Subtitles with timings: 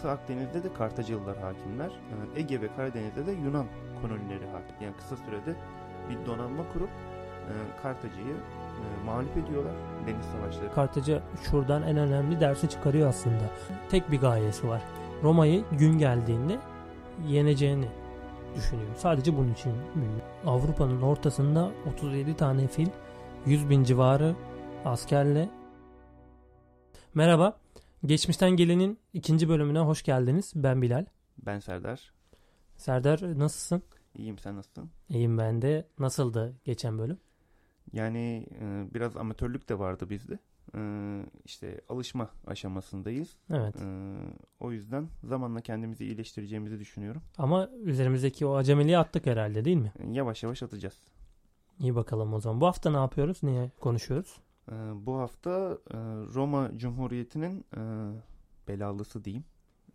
[0.00, 1.88] Batı Akdeniz'de de Kartacılılar hakimler.
[1.88, 3.66] Ee, Ege ve Karadeniz'de de Yunan
[4.02, 4.76] kolonileri hakim.
[4.80, 5.56] Yani kısa sürede
[6.10, 9.72] bir donanma kurup e, Kartaca'yı e, mağlup ediyorlar
[10.06, 10.74] deniz savaşları.
[10.74, 13.44] Kartaca şuradan en önemli dersi çıkarıyor aslında.
[13.90, 14.82] Tek bir gayesi var.
[15.22, 16.58] Roma'yı gün geldiğinde
[17.28, 17.88] yeneceğini
[18.56, 18.90] düşünüyor.
[18.96, 19.72] Sadece bunun için.
[20.46, 22.88] Avrupa'nın ortasında 37 tane fil,
[23.46, 24.34] 100 bin civarı
[24.84, 25.48] askerle.
[27.14, 27.56] Merhaba.
[28.06, 30.52] Geçmişten Gelen'in ikinci bölümüne hoş geldiniz.
[30.54, 31.04] Ben Bilal.
[31.46, 32.12] Ben Serdar.
[32.76, 33.82] Serdar nasılsın?
[34.14, 34.90] İyiyim sen nasılsın?
[35.08, 35.86] İyiyim ben de.
[35.98, 37.18] Nasıldı geçen bölüm?
[37.92, 40.38] Yani e, biraz amatörlük de vardı bizde.
[40.74, 40.80] E,
[41.44, 43.36] işte alışma aşamasındayız.
[43.50, 43.76] Evet.
[43.76, 44.16] E,
[44.60, 47.22] o yüzden zamanla kendimizi iyileştireceğimizi düşünüyorum.
[47.38, 49.92] Ama üzerimizdeki o acemiliği attık herhalde değil mi?
[49.98, 51.00] E, yavaş yavaş atacağız.
[51.78, 52.60] İyi bakalım o zaman.
[52.60, 53.42] Bu hafta ne yapıyoruz?
[53.42, 54.36] Niye konuşuyoruz?
[54.70, 54.74] Ee,
[55.06, 55.96] bu hafta e,
[56.34, 57.80] Roma Cumhuriyeti'nin e,
[58.68, 59.44] belalısı diyeyim.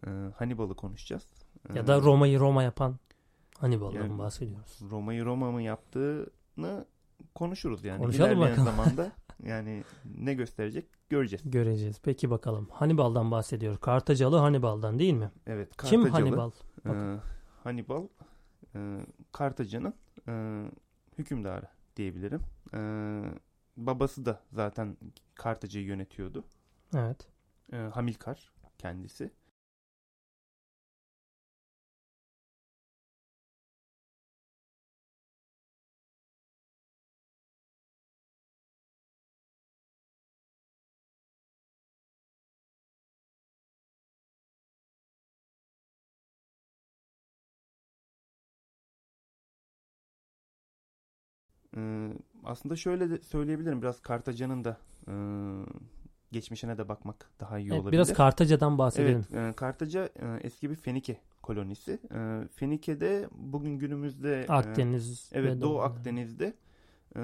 [0.07, 1.27] E, Hannibal'ı konuşacağız.
[1.75, 2.95] Ya da Roma'yı Roma yapan
[3.57, 4.79] Hannibal'dan Yani- bahsediyoruz.
[4.91, 6.85] Roma'yı Roma mı yaptığını
[7.35, 8.01] konuşuruz yani.
[8.01, 8.65] Konuşalım İlerleyen bakalım.
[8.77, 9.11] zamanda
[9.43, 9.83] yani
[10.17, 11.51] ne gösterecek göreceğiz.
[11.51, 11.99] Göreceğiz.
[12.03, 12.67] Peki bakalım.
[12.71, 13.79] Hannibal'dan bahsediyoruz.
[13.79, 15.31] Kartacalı Hannibal'dan değil mi?
[15.47, 15.77] Evet.
[15.77, 16.51] Kim Kartacalı, Hannibal?
[16.85, 17.19] e,
[17.63, 18.07] Hannibal
[18.75, 18.99] e,
[19.31, 19.93] Kartaca'nın
[20.27, 20.63] e,
[21.17, 22.41] hükümdarı diyebilirim.
[22.73, 22.79] E,
[23.77, 24.97] babası da zaten
[25.35, 26.45] Kartaca'yı yönetiyordu.
[26.95, 27.27] Evet.
[27.73, 29.31] E, Hamilkar kendisi.
[52.45, 55.13] Aslında şöyle de söyleyebilirim biraz Kartaca'nın da e,
[56.31, 57.91] geçmişine de bakmak daha iyi Evet, olabilir.
[57.91, 59.25] biraz Kartaca'dan bahsedelim.
[59.33, 61.99] Evet, e, Kartaca e, eski bir Fenike kolonisi.
[62.13, 66.53] E, Fenike'de bugün günümüzde e, Akdeniz evet ve Doğu Akdeniz'de
[67.15, 67.21] e,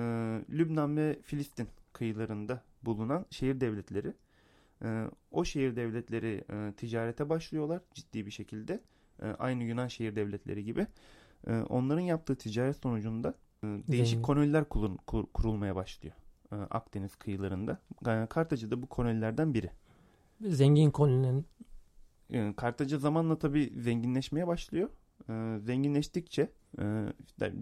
[0.49, 4.13] Lübnan ve Filistin kıyılarında bulunan şehir devletleri.
[4.83, 8.79] E, o şehir devletleri e, ticarete başlıyorlar ciddi bir şekilde.
[9.21, 10.87] E, aynı Yunan şehir devletleri gibi.
[11.47, 13.33] E, onların yaptığı ticaret sonucunda e,
[13.63, 14.21] değişik Zengin.
[14.21, 16.15] koloniler kulun- kur- kurulmaya başlıyor.
[16.51, 17.79] e, Akdeniz kıyılarında.
[18.07, 19.69] E, Kartaca da bu kolonilerden biri.
[20.41, 21.45] Zengin koloninin
[22.29, 24.89] E, Kartaca zamanla tabii zenginleşmeye başlıyor.
[25.59, 26.83] Zenginleştikçe e,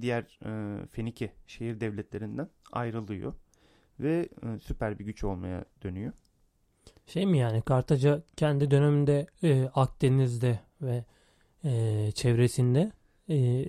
[0.01, 3.33] diğer e, Fenike şehir devletlerinden ayrılıyor
[3.99, 6.13] ve e, süper bir güç olmaya dönüyor.
[7.07, 9.27] şey mi yani Kartaca kendi döneminde
[9.75, 11.05] Akdeniz'de ve
[12.11, 12.91] çevresinde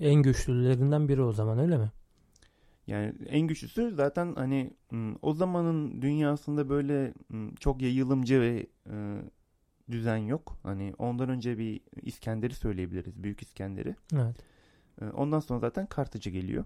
[0.01, 1.91] en güçlülerinden biri o zaman öyle mi?
[2.91, 4.73] Yani en güçlüsü zaten hani
[5.21, 7.13] o zamanın dünyasında böyle
[7.59, 9.21] çok yayılımcı ve e,
[9.91, 10.57] düzen yok.
[10.63, 13.23] Hani ondan önce bir İskender'i söyleyebiliriz.
[13.23, 13.95] Büyük İskender'i.
[14.13, 14.35] Evet.
[15.13, 16.65] Ondan sonra zaten Kartaca geliyor.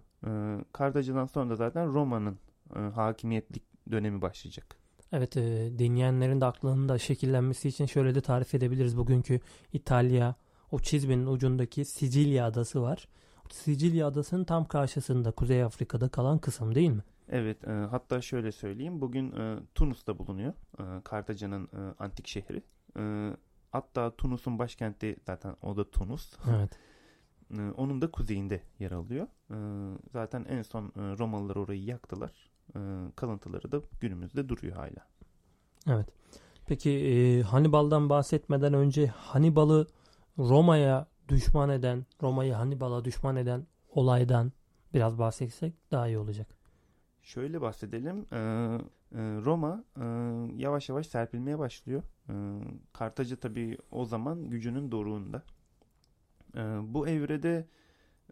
[0.72, 2.38] Kartaca'dan sonra da zaten Roma'nın
[2.74, 4.78] hakimiyetlik dönemi başlayacak.
[5.12, 8.98] Evet e, dinleyenlerin de aklının da şekillenmesi için şöyle de tarif edebiliriz.
[8.98, 9.40] Bugünkü
[9.74, 10.36] İtalya
[10.72, 13.08] o çizmenin ucundaki Sicilya adası var.
[13.50, 17.04] Sicilya adasının tam karşısında Kuzey Afrika'da kalan kısım değil mi?
[17.30, 19.02] Evet, e, hatta şöyle söyleyeyim.
[19.02, 20.54] Bugün e, Tunus'ta bulunuyor.
[20.80, 22.64] E, Kartaca'nın e, antik şehri.
[23.00, 23.32] E,
[23.72, 26.34] hatta Tunus'un başkenti zaten o da Tunus.
[26.56, 26.72] Evet.
[27.58, 29.28] E, onun da kuzeyinde yer alıyor.
[29.52, 29.58] E,
[30.14, 32.52] zaten en son e, Romalılar orayı yaktılar.
[32.76, 32.80] E,
[33.16, 35.08] kalıntıları da günümüzde duruyor hala.
[35.88, 36.08] Evet.
[36.66, 39.88] Peki e, Hannibal'dan bahsetmeden önce Hannibal'ı
[40.38, 44.52] Roma'ya düşman eden, Roma'yı Hannibal'a düşman eden olaydan
[44.94, 46.48] biraz bahsetsek daha iyi olacak.
[47.22, 48.26] Şöyle bahsedelim.
[48.32, 48.38] Ee,
[49.16, 50.04] e, Roma e,
[50.62, 52.04] yavaş yavaş serpilmeye başlıyor.
[52.30, 52.34] E,
[52.94, 55.44] Kartaca tabii o zaman gücünün doruğunda.
[56.56, 56.62] E,
[56.94, 57.66] bu evrede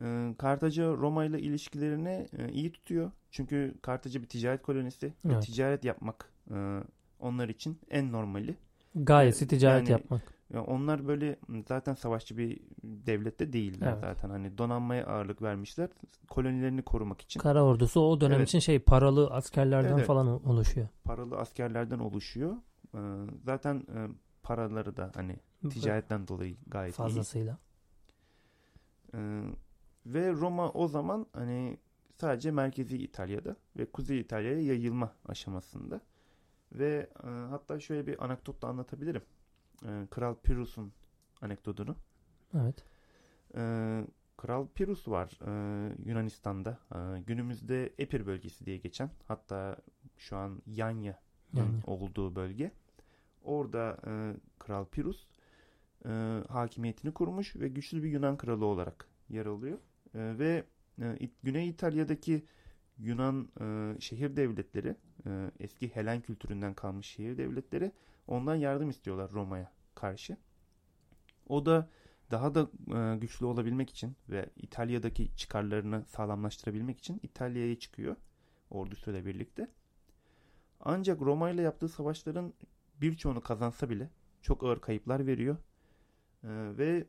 [0.02, 3.12] e, Kartaca Roma ile ilişkilerini e, iyi tutuyor.
[3.32, 5.08] Çünkü Kartaca bir ticaret kolonisi.
[5.26, 5.44] ve Evet.
[5.44, 6.80] Ticaret yapmak e,
[7.20, 8.56] onlar için en normali.
[8.96, 10.33] Gayesi Evet, ticaret yani- yapmak.
[10.68, 14.02] Onlar böyle zaten savaşçı bir devlette değiller Evet.
[14.02, 14.30] zaten.
[14.30, 15.90] Hani donanmaya ağırlık vermişler.
[16.30, 17.40] Kolonilerini korumak için.
[17.40, 18.48] Kara ordusu o dönem Evet.
[18.48, 20.06] için şey paralı askerlerden Evet.
[20.08, 20.88] falan oluşuyor.
[21.04, 22.56] paralı askerlerden oluşuyor.
[22.96, 23.00] Ee,
[23.46, 24.08] zaten e,
[24.44, 25.36] paraları da hani
[25.70, 26.98] ticaretten dolayı gayet iyi.
[26.98, 27.58] fazlasıyla.
[29.14, 29.42] Ee,
[30.06, 31.78] ve Roma o zaman hani
[32.18, 36.02] sadece merkezi İtalya'da ve Kuzey İtalya'ya yayılma aşamasında.
[36.72, 39.22] Ve e, hatta şöyle bir anekdot da anlatabilirim.
[39.88, 40.94] Ee, Kral Pyrrhus'un
[41.42, 41.96] anekdotunu.
[42.54, 42.86] Evet.
[43.56, 44.06] Ee,
[44.38, 45.52] Kral Pyrrhus var e,
[46.06, 46.80] Yunanistan'da.
[46.96, 49.78] Ee, günümüzde Epir bölgesi diye geçen hatta
[50.18, 51.20] şu an Yanya
[51.54, 51.70] Yani.
[51.86, 52.72] olduğu bölge.
[53.44, 54.12] Orada e,
[54.60, 55.28] Kral Pirus
[56.06, 56.10] e,
[56.50, 59.78] hakimiyetini kurmuş ve güçlü bir Yunan kralı olarak yer alıyor.
[60.16, 60.64] E, ve
[61.02, 62.46] e, Güney İtalya'daki
[62.98, 67.92] Yunan e, şehir devletleri, e, eski Helen kültüründen kalmış şehir devletleri
[68.28, 70.38] ondan yardım istiyorlar Roma'ya karşı.
[71.48, 71.90] O da
[72.32, 78.16] daha da e, güçlü olabilmek için ve İtalya'daki çıkarlarını sağlamlaştırabilmek için İtalya'ya çıkıyor
[78.70, 79.68] ordusuyla birlikte.
[80.80, 82.54] Ancak Roma ile yaptığı savaşların
[83.02, 84.10] birçoğunu kazansa bile
[84.42, 85.58] çok ağır kayıplar veriyor.
[86.44, 86.48] Ee,
[86.78, 87.08] ve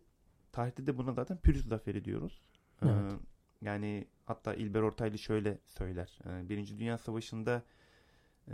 [0.53, 2.43] tarihte de buna zaten Pyrrhus zaferi diyoruz.
[2.83, 3.13] Ee, Evet.
[3.61, 6.19] yani hatta İlber Ortaylı şöyle söyler.
[6.27, 7.63] Ee, Birinci Dünya Savaşı'nda e,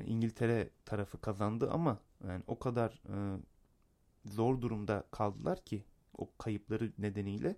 [0.06, 1.98] İngiltere tarafı kazandı ama
[2.28, 3.38] yani o kadar e,
[4.24, 5.84] zor durumda kaldılar ki
[6.18, 7.56] o kayıpları nedeniyle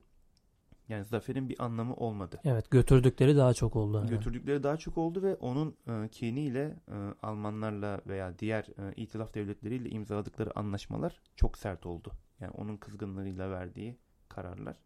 [0.88, 2.40] yani zaferin bir anlamı olmadı.
[2.44, 3.96] Evet götürdükleri daha çok oldu.
[3.98, 4.10] yani.
[4.10, 9.90] Götürdükleri daha çok oldu ve onun e, kiniyle e, Almanlarla veya diğer e, itilaf devletleriyle
[9.90, 12.12] imzaladıkları anlaşmalar çok sert oldu.
[12.40, 13.96] Yani onun kızgınlığıyla verdiği
[14.28, 14.76] kararlar.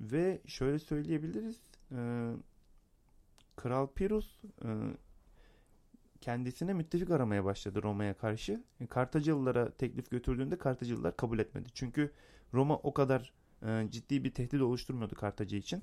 [0.00, 1.60] Ve şöyle söyleyebiliriz.
[1.92, 2.30] e,
[3.56, 4.68] Kral Pirus e,
[6.24, 8.64] kendisine müttefik aramaya başladı Roma'ya karşı.
[8.80, 11.68] E, Kartacılılara teklif götürdüğünde Kartacılılar kabul etmedi.
[11.74, 12.12] Çünkü
[12.54, 13.32] Roma o kadar
[13.66, 15.82] e, ciddi bir tehdit oluşturmuyordu Kartaca için.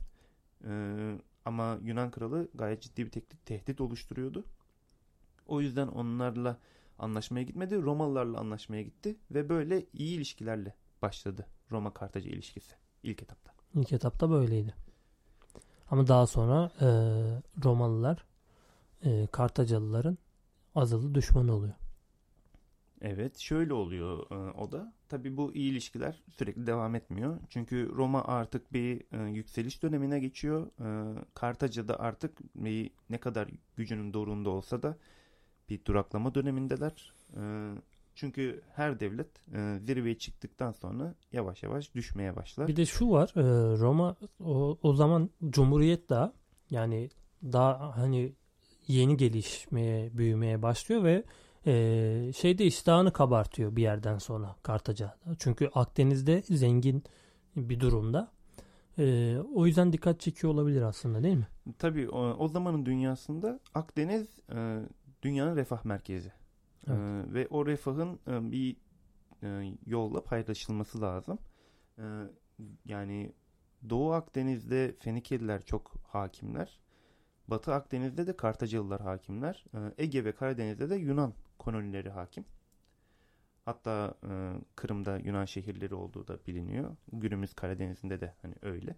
[0.65, 4.45] Ee, ama Yunan kralı gayet ciddi bir tehdit, tehdit oluşturuyordu.
[5.47, 6.57] O yüzden onlarla
[6.99, 7.81] anlaşmaya gitmedi.
[7.81, 13.51] Romalılarla anlaşmaya gitti ve böyle iyi ilişkilerle başladı Roma Kartaca ilişkisi ilk etapta.
[13.75, 14.75] İlk etapta böyleydi.
[15.91, 16.88] Ama daha sonra e,
[17.63, 18.25] Romalılar
[19.03, 20.17] e, Kartacalıların
[20.75, 21.73] azılı düşmanı oluyor.
[23.01, 24.93] Evet, şöyle oluyor e, o da.
[25.10, 27.38] Tabii bu iyi ilişkiler sürekli devam etmiyor.
[27.50, 30.67] Çünkü Roma artık bir e, yükseliş dönemine geçiyor.
[30.67, 34.98] E, Kartaca'da artık bir, ne kadar gücünün doruğunda olsa da
[35.69, 37.13] bir duraklama dönemindeler.
[38.15, 39.27] Çünkü her devlet
[39.86, 42.67] zirveye çıktıktan sonra yavaş yavaş düşmeye başlar.
[42.67, 43.34] Bir de şu var
[43.79, 46.34] Roma o, o zaman Cumhuriyet daha
[46.69, 47.10] yani
[47.43, 48.34] daha hani
[48.91, 51.24] yeni gelişmeye büyümeye başlıyor ve
[51.65, 55.17] e, şeyde iştahını kabartıyor bir yerden sonra Kartaca.
[55.39, 57.03] Çünkü Akdeniz'de zengin
[57.55, 58.31] bir durumda.
[58.98, 61.48] E, o yüzden dikkat çekiyor olabilir aslında değil mi?
[61.79, 64.79] Tabii o, o zamanın dünyasında Akdeniz e,
[65.24, 66.31] dünyanın refah merkezi.
[66.88, 67.00] Evet.
[67.00, 68.75] E, ve o refahın e, bir
[69.43, 71.39] e, yolla paylaşılması lazım.
[71.98, 72.03] E,
[72.86, 73.33] yani
[73.89, 76.79] Doğu Akdeniz'de Fenikeliler çok hakimler.
[77.48, 79.65] Batı Akdeniz'de de Kartacalılar hakimler.
[79.74, 82.45] E, Ege ve Karadeniz'de de Yunan kolonileri hakim.
[83.65, 84.29] Hatta e,
[84.75, 86.95] Kırım'da Yunan şehirleri olduğu da biliniyor.
[87.13, 88.95] Günümüz Karadeniz'inde de hani öyle.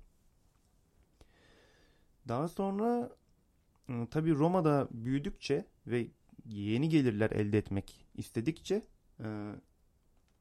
[2.27, 3.09] Daha sonra
[3.89, 6.07] e, tabii Roma'da büyüdükçe ve
[6.45, 8.81] yeni gelirler elde etmek istedikçe
[9.19, 9.53] e,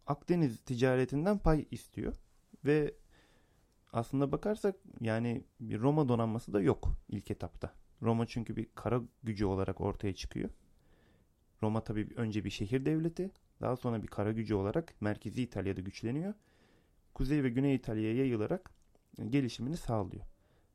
[0.07, 2.15] Akdeniz ticaretinden pay istiyor.
[2.65, 2.95] Ve
[3.93, 7.82] aslında bakarsak yani bir Roma donanması da yok ilk etapta.
[8.03, 10.51] Roma çünkü bir kara gücü olarak ortaya çıkıyor.
[11.63, 13.31] Roma tabii önce bir şehir devleti,
[13.61, 16.35] daha sonra bir kara gücü olarak merkezi İtalya'da güçleniyor.
[17.15, 18.71] Kuzey ve Güney İtalya'ya yayılarak
[19.19, 20.25] e, gelişimini sağlıyor.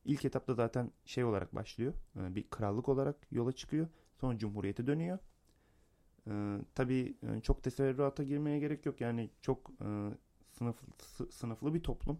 [0.05, 1.93] İlk etapta zaten şey olarak başlıyor.
[2.15, 3.87] E, bir krallık olarak yola çıkıyor.
[4.15, 5.19] Sonra cumhuriyete dönüyor.
[6.29, 9.01] Ee, tabii e, çok teferruata girmeye gerek yok.
[9.01, 9.71] Yani çok
[10.51, 10.75] sınıf,
[11.31, 12.19] sınıflı bir toplum.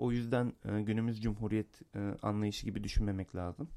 [0.00, 3.68] O yüzden e, günümüz cumhuriyet e, anlayışı gibi düşünmemek lazım.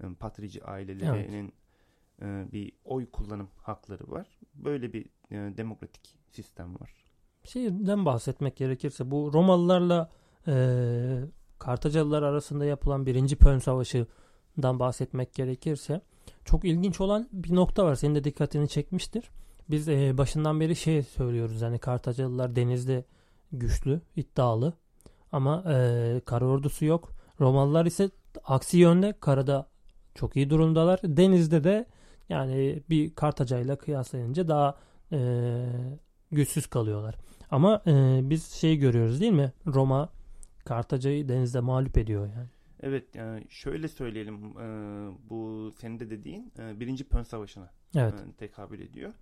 [0.00, 1.52] E, patrici ailelerinin
[2.22, 2.48] evet.
[2.48, 4.38] e, bir oy kullanım hakları var.
[4.54, 6.94] Böyle bir e, demokratik sistem var.
[7.44, 10.10] Şeyden bahsetmek gerekirse bu Romalılarla
[10.46, 10.54] e,
[11.58, 16.00] Kartacalılar arasında yapılan birinci Pön Savaşı'dan bahsetmek gerekirse
[16.44, 17.94] çok ilginç olan bir nokta var.
[17.94, 19.30] Senin de dikkatini çekmiştir.
[19.70, 21.62] Biz e, başından beri şey söylüyoruz.
[21.62, 23.04] Yani Kartacalılar denizde
[23.52, 24.74] güçlü, iddialı.
[25.32, 27.12] Ama e, kara ordusu yok.
[27.40, 28.10] Romalılar ise
[28.44, 29.68] aksi yönde karada
[30.14, 31.00] çok iyi durumdalar.
[31.02, 31.86] Denizde de
[32.28, 34.78] yani bir Kartacayla kıyaslayınca daha
[35.12, 35.18] e,
[36.32, 37.14] güçsüz kalıyorlar.
[37.50, 39.52] Ama e, biz şey görüyoruz değil mi?
[39.66, 40.08] Roma
[40.64, 42.48] Kartaca'yı denizde mağlup ediyor yani.
[42.82, 44.66] Evet yani şöyle söyleyelim e,
[45.30, 48.14] bu senin de dediğin e, birinci Pön Savaşı'na evet.
[48.14, 49.12] e, tekabül ediyor.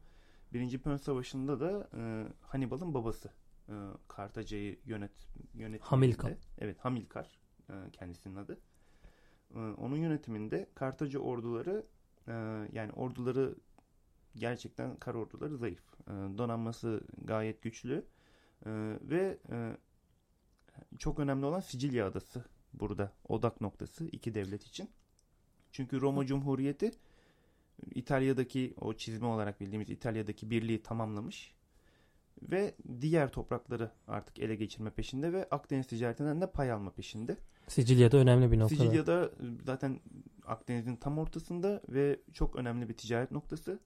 [0.52, 3.30] Birinci Pön Savaşı'nda da e, Hannibal'ın babası
[3.68, 3.75] e,
[4.08, 6.32] Kartaca'yı yönet yönet Hamilkar.
[6.58, 7.38] Evet Hamilkar
[7.70, 8.58] e, kendisinin adı.
[9.54, 11.87] E, onun yönetiminde Kartaca orduları
[12.28, 12.32] e,
[12.72, 13.54] yani orduları
[14.37, 15.82] gerçekten kar orduları zayıf.
[16.06, 18.04] E, donanması gayet güçlü
[18.66, 18.70] e,
[19.02, 19.76] ve e,
[20.98, 24.90] çok önemli olan Sicilya adası burada odak noktası iki devlet için.
[25.72, 26.90] Çünkü Roma Cumhuriyeti
[27.94, 31.54] İtalya'daki o çizme olarak bildiğimiz İtalya'daki birliği tamamlamış
[32.42, 37.37] ve diğer toprakları artık ele geçirme peşinde ve Akdeniz ticaretinden de pay alma peşinde.
[37.68, 38.76] Sicilya'da önemli bir nokta.
[38.76, 39.30] Sicilya'da
[39.66, 40.00] zaten
[40.47, 43.80] Akdeniz'in tam ortasında ve çok önemli bir ticaret noktası.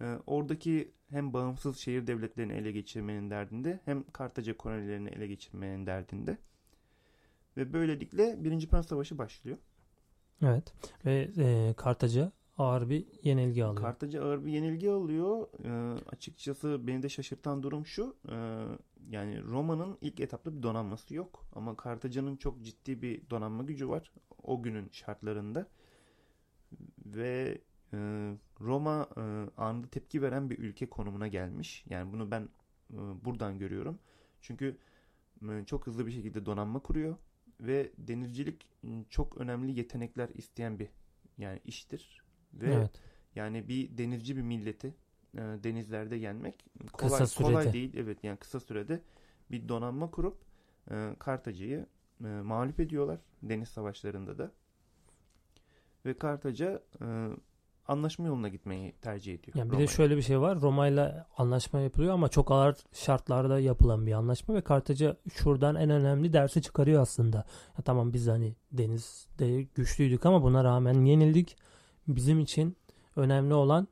[0.00, 6.38] Ee, oradaki hem bağımsız şehir devletlerini ele geçirmenin derdinde hem Kartaca kolonilerini ele geçirmenin derdinde.
[7.56, 9.56] Ve böylelikle Birinci Pön Savaşı başlıyor.
[10.42, 10.72] Evet.
[11.04, 13.82] Ve e, Kartaca ağır bir yenilgi alıyor.
[13.82, 15.48] Kartaca ağır bir yenilgi alıyor.
[15.64, 18.16] E, açıkçası beni de şaşırtan durum şu.
[18.28, 18.36] E,
[19.10, 21.44] yani Roma'nın ilk etapta bir donanması yok.
[21.54, 24.12] Ama Kartaca'nın çok ciddi bir donanma gücü var.
[24.42, 25.66] O günün şartlarında.
[27.06, 27.58] Ve
[27.92, 27.98] e,
[28.60, 29.20] Roma e,
[29.56, 31.84] anında tepki veren bir ülke konumuna gelmiş.
[31.90, 32.48] Yani bunu ben
[32.92, 33.98] e, buradan görüyorum.
[34.40, 34.78] Çünkü
[35.42, 37.16] e, çok hızlı bir şekilde donanma kuruyor
[37.60, 40.88] ve denizcilik ıı, çok önemli yetenekler isteyen bir
[41.38, 42.27] yani iştir.
[42.54, 42.90] Ve evet.
[43.34, 44.94] yani bir denizci bir milleti
[45.34, 47.92] e, denizlerde yenmek kolay kısa kolay değil.
[47.96, 49.00] Evet yani kısa sürede
[49.50, 50.38] bir donanma kurup
[50.90, 51.86] e, Kartaca'yı
[52.24, 54.52] e, mağlup ediyorlar deniz savaşlarında da.
[56.06, 57.28] Ve Kartaca e,
[57.88, 59.56] anlaşma yoluna gitmeyi tercih ediyor.
[59.56, 60.60] Yani bir de şöyle bir şey var.
[60.60, 65.90] Roma ile anlaşma yapılıyor ama çok ağır şartlarda yapılan bir anlaşma ve Kartaca şuradan en
[65.90, 67.36] önemli dersi çıkarıyor aslında.
[67.78, 71.56] Ya tamam biz hani denizde güçlüydük ama buna rağmen yenildik.
[72.08, 72.76] Bizim için
[73.16, 73.88] önemli olan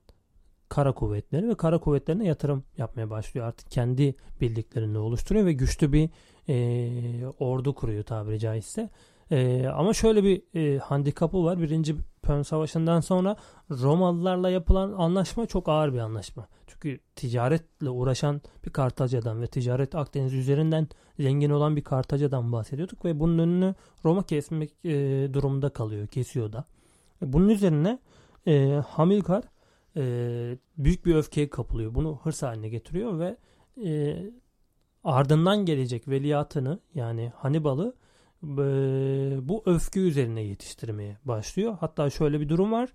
[0.69, 3.47] kara kuvvetleri ve kara kuvvetlerine yatırım yapmaya başlıyor.
[3.47, 6.11] Artık kendi bildiklerini oluşturuyor ve güçlü bir
[6.49, 8.91] e, ordu kuruyor tabiri caizse.
[9.31, 11.61] E, ama şöyle bir e, handikapı var.
[11.61, 13.37] Birinci Pön Savaşı'ndan sonra
[13.71, 16.49] Romalılarla yapılan anlaşma çok ağır bir anlaşma.
[16.67, 23.21] Çünkü ticaretle uğraşan bir Kartaca'dan ve ticaret Akdeniz üzerinden zengin olan bir Kartaca'dan bahsediyorduk ve
[23.21, 24.91] bunun önünü Roma kesmek e,
[25.35, 26.65] durumunda kalıyor, kesiyor da.
[27.23, 27.99] E, bunun üzerine
[28.47, 29.45] e, Hamilkar
[29.97, 30.03] e,
[30.79, 31.95] büyük bir öfkeye kapılıyor.
[31.95, 33.37] Bunu hırs haline getiriyor ve
[33.85, 34.17] e,
[35.05, 37.95] ardından gelecek veliahtını yani Hannibal'ı
[39.49, 41.77] bu öfke üzerine yetiştirmeye başlıyor.
[41.81, 42.93] Hatta şöyle bir durum var.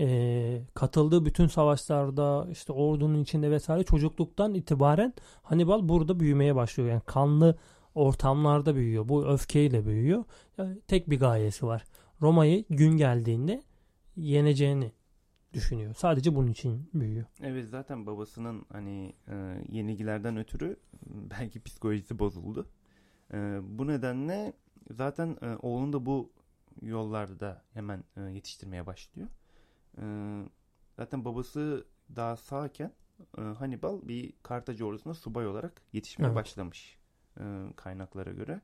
[0.00, 6.88] E, katıldığı bütün savaşlarda işte ordunun içinde vesaire çocukluktan itibaren Hannibal burada büyümeye başlıyor.
[6.88, 7.58] Yani kanlı
[7.94, 9.08] ortamlarda büyüyor.
[9.08, 10.24] Bu öfkeyle büyüyor.
[10.58, 11.84] Yani tek bir gayesi var.
[12.22, 13.62] Roma'yı gün geldiğinde
[14.16, 14.92] yeneceğini
[15.52, 15.94] düşünüyor.
[15.94, 17.26] Sadece bunun için büyüyor.
[17.42, 22.68] Evet zaten babasının hani e, yenilgilerden ötürü belki psikolojisi bozuldu.
[23.32, 24.52] E, bu nedenle
[24.90, 26.32] Zaten e, oğlunu da bu
[26.82, 29.28] yollarda hemen e, yetiştirmeye başlıyor.
[29.98, 30.04] E,
[30.96, 31.86] zaten babası
[32.16, 32.92] daha sağken
[33.38, 36.36] e, Hannibal bir Kartaca ordusuna subay olarak yetişmeye evet.
[36.36, 36.98] başlamış
[37.40, 38.60] e, kaynaklara göre.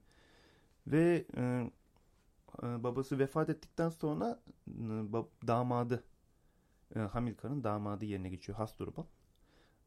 [0.87, 1.71] Ve e,
[2.63, 4.73] babası vefat ettikten sonra e,
[5.47, 6.05] damadı
[6.97, 9.05] e, Hamilkar'ın damadı yerine geçiyor Hasdrubal.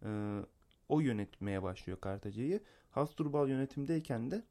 [0.05, 0.39] E,
[0.89, 2.63] o yönetmeye başlıyor Kartaca'yı.
[2.91, 4.45] Hasdrubal yönetimdeyken de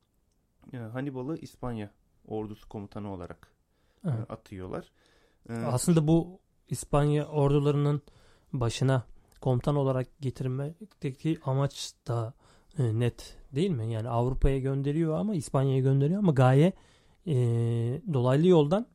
[0.73, 1.91] e, Hannibal'ı İspanya
[2.27, 3.53] ordusu komutanı olarak
[4.05, 4.31] e, evet.
[4.31, 4.93] atıyorlar.
[5.49, 8.03] E, Aslında bu İspanya ordularının
[8.53, 9.03] başına
[9.41, 12.35] komutan olarak getirmekteki amaç da
[12.79, 13.93] e, net değil mi?
[13.93, 16.73] Yani Avrupa'ya gönderiyor ama İspanya'ya gönderiyor ama gaye
[17.29, 17.35] e,
[18.13, 18.87] dolaylı yoldan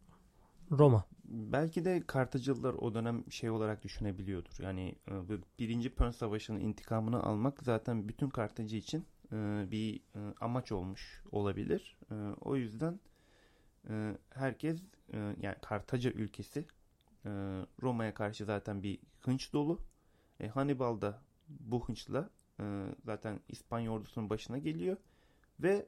[0.72, 1.06] Roma.
[1.25, 4.63] Belki de Kartacılılar o dönem şey olarak düşünebiliyordur.
[4.63, 5.13] Yani e,
[5.60, 11.98] birinci Pön Savaşı'nın intikamını almak zaten bütün Kartacı için e, bir e, amaç olmuş olabilir.
[12.42, 13.00] O yüzden
[14.30, 16.66] herkes yani Kartaca ülkesi
[17.82, 19.80] Roma'ya karşı zaten bir hınç dolu.
[20.40, 22.30] E, Hannibal da bu hınçla
[23.06, 24.98] zaten İspanya ordusunun başına geliyor
[25.60, 25.88] ve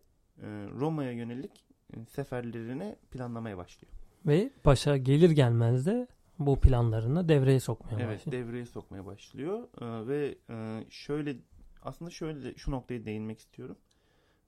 [0.72, 1.66] Roma'ya yönelik
[2.04, 3.94] seferlerini planlamaya başlıyor.
[4.26, 6.08] Ve başa gelir gelmez de
[6.40, 8.46] bu planlarını devreye sokmaya Evet başlıyor.
[8.46, 11.36] devreye sokmaya başlıyor E, ve e, şöyle
[11.82, 13.78] aslında şöyle şu noktayı değinmek istiyorum.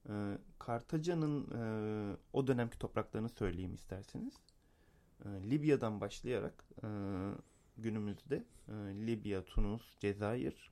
[0.09, 0.13] E,
[0.59, 4.33] Kartaca'nın e, o dönemki topraklarını söyleyeyim isterseniz.
[5.25, 6.87] E, Libya'dan başlayarak e,
[7.77, 8.73] günümüzde e,
[9.07, 10.71] Libya, Tunus, Cezayir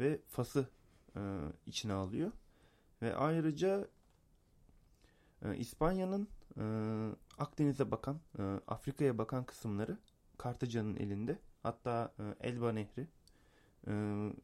[0.00, 0.68] ve Fas'ı
[1.16, 1.20] e,
[1.66, 2.32] içine alıyor.
[3.02, 3.88] Ve ayrıca
[5.46, 6.64] e, İspanya'nın e,
[7.38, 9.98] Akdeniz'e bakan, e, Afrika'ya bakan kısımları
[10.38, 11.38] Kartaca'nın elinde.
[11.62, 13.08] Hatta e, Elba Nehri
[13.86, 13.92] e,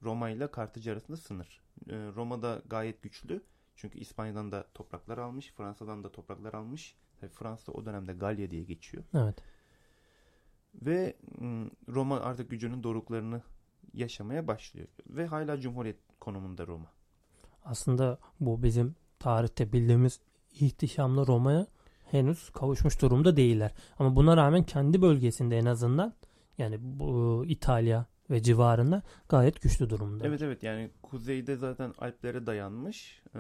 [0.03, 1.63] Roma ile Kartaca arasında sınır.
[1.89, 3.43] E, Roma'da gayet güçlü.
[3.77, 6.97] Çünkü İspanya'dan da topraklar almış, Fransa'dan da topraklar almış.
[7.21, 9.05] Tabii Fransa o dönemde Galya diye geçiyor.
[9.15, 9.37] Evet.
[10.75, 11.17] Ve
[11.89, 13.43] Roma artık gücünün doruklarını
[13.95, 14.89] yaşamaya başlıyor.
[15.07, 16.93] Ve hala cumhuriyet konumunda Roma.
[17.65, 20.21] Aslında bu bizim tarihte bildiğimiz
[20.61, 21.67] ihtişamlı Roma'ya
[22.11, 23.73] henüz kavuşmuş durumda değiller.
[23.99, 26.15] Ama buna rağmen kendi bölgesinde en azından
[26.59, 30.27] yani bu İtalya ve civarında gayet güçlü durumda.
[30.27, 33.23] Evet evet yani kuzeyde zaten Alplere dayanmış.
[33.35, 33.39] Ee,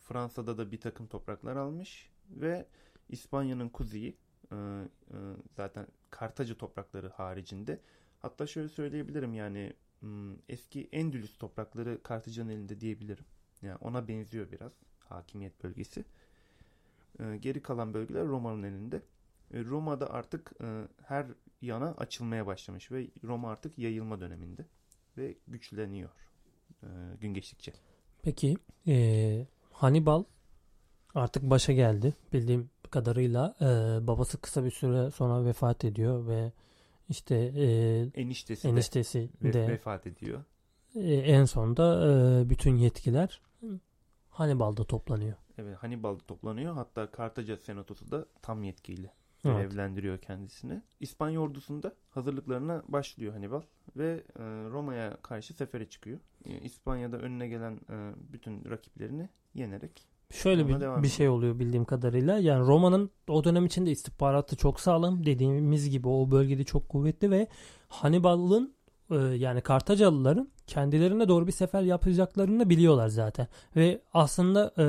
[0.00, 2.10] Fransa'da da bir takım topraklar almış.
[2.30, 2.66] Ve
[3.08, 4.16] İspanya'nın kuzeyi
[4.52, 5.16] e, e,
[5.56, 7.80] zaten Kartaca toprakları haricinde.
[8.18, 9.72] Hatta şöyle söyleyebilirim yani
[10.02, 13.24] m, eski Endülüs toprakları Kartaca'nın elinde diyebilirim.
[13.62, 14.72] Yani ona benziyor biraz
[15.08, 16.04] hakimiyet bölgesi.
[17.20, 19.02] Ee, geri kalan bölgeler Roma'nın elinde.
[19.54, 21.26] E, Roma'da artık e, her
[21.62, 24.64] yana açılmaya başlamış ve Roma artık yayılma döneminde
[25.18, 26.10] ve güçleniyor
[26.82, 26.86] e,
[27.20, 27.72] gün geçtikçe.
[28.22, 30.24] Peki eee, Hannibal
[31.14, 32.14] artık başa geldi.
[32.32, 36.52] Bildiğim kadarıyla eee, babası kısa bir süre sonra vefat ediyor ve
[37.08, 40.44] işte eee, Eniştesi, eniştesi de de vefat ediyor.
[40.94, 42.06] e, en sonunda
[42.42, 43.40] e, bütün yetkiler
[44.40, 45.36] Hannibal'da toplanıyor.
[45.58, 46.74] Evet Hannibal'da toplanıyor.
[46.74, 49.12] Hatta Kartaca senatosu da tam yetkiyle
[49.44, 49.56] Evet.
[49.56, 50.82] görevlendiriyor kendisini.
[51.00, 53.62] İspanya ordusunda hazırlıklarına başlıyor Hannibal
[53.96, 56.18] ve e, Roma'ya karşı sefere çıkıyor.
[56.44, 62.38] E, İspanya'da önüne gelen e, bütün rakiplerini yenerek Şöyle bir, bir şey oluyor bildiğim kadarıyla.
[62.38, 65.26] Yani Roma'nın o dönem içinde istihbaratı çok sağlam.
[65.26, 67.48] Dediğimiz gibi o bölgede çok kuvvetli ve
[67.88, 68.75] Hannibal'ın
[69.10, 73.46] e, yani Kartacalıların kendilerine doğru bir sefer yapacaklarını biliyorlar zaten.
[73.76, 74.86] Ve aslında e,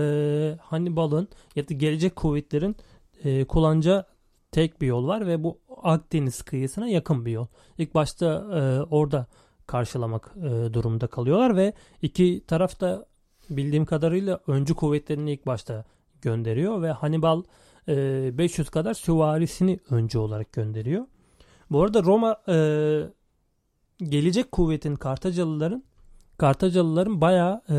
[0.61, 2.75] Hannibal'ın ya da gelecek kuvvetlerin
[3.23, 4.05] e, kullanacağı
[4.51, 7.47] tek bir yol var ve bu Akdeniz kıyısına yakın bir yol.
[7.77, 9.27] İlk başta e, orada
[9.67, 13.05] karşılamak e, durumunda kalıyorlar ve iki taraf da
[13.49, 15.85] bildiğim kadarıyla öncü kuvvetlerini ilk başta
[16.21, 17.43] gönderiyor ve Hannibal
[17.87, 21.05] e, 500 kadar süvarisini öncü olarak gönderiyor.
[21.71, 22.57] Bu arada Roma e,
[24.03, 25.83] gelecek kuvvetin Kartacalıların
[26.37, 27.77] Kartacalıların bayağı e,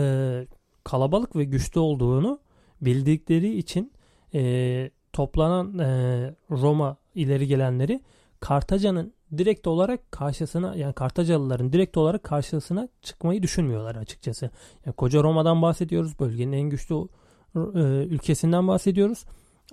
[0.84, 2.40] kalabalık ve güçlü olduğunu
[2.80, 3.92] bildikleri için
[4.34, 8.00] e, toplanan e, Roma ileri gelenleri
[8.40, 14.50] Kartaca'nın direkt olarak karşısına yani Kartacalıların direkt olarak karşısına çıkmayı düşünmüyorlar açıkçası.
[14.86, 16.20] Yani koca Roma'dan bahsediyoruz.
[16.20, 17.58] Bölgenin en güçlü e,
[18.04, 19.24] ülkesinden bahsediyoruz.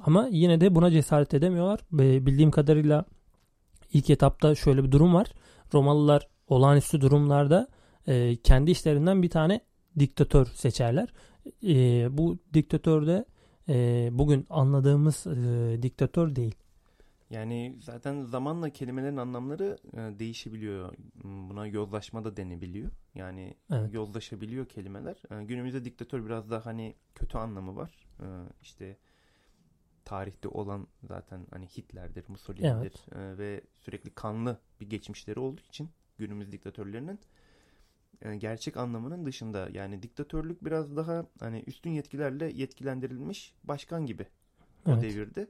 [0.04, 1.80] Ama yine de buna cesaret edemiyorlar.
[1.92, 3.06] Bildiğim kadarıyla
[3.94, 5.28] ilk etapta şöyle bir durum var.
[5.74, 7.68] Romalılar olağanüstü durumlarda
[8.08, 9.62] e, kendi işlerinden bir tane
[10.00, 11.14] diktatör seçerler.
[11.64, 13.26] E, bu diktatör de
[13.70, 16.56] e, bugün anladığımız e, diktatör değil.
[17.30, 20.94] Yani zaten zamanla kelimelerin anlamları e, değişebiliyor.
[21.24, 22.92] M, Buna yozlaşma da denebiliyor.
[23.16, 23.94] Yani Evet.
[23.94, 25.16] yozlaşabiliyor kelimeler.
[25.32, 28.08] E, günümüzde diktatör biraz daha hani kötü anlamı var.
[28.20, 28.26] E,
[28.62, 28.98] işte
[30.06, 36.52] tarihte olan zaten hani Hitler'dir, Mussolini'dir E, ve sürekli kanlı bir geçmişleri olduğu için günümüz
[36.52, 37.20] diktatörlerinin
[38.22, 44.26] e, gerçek anlamının dışında yani diktatörlük biraz daha hani üstün yetkilerle yetkilendirilmiş başkan gibi
[44.88, 45.04] o Evet.
[45.04, 45.48] devirde.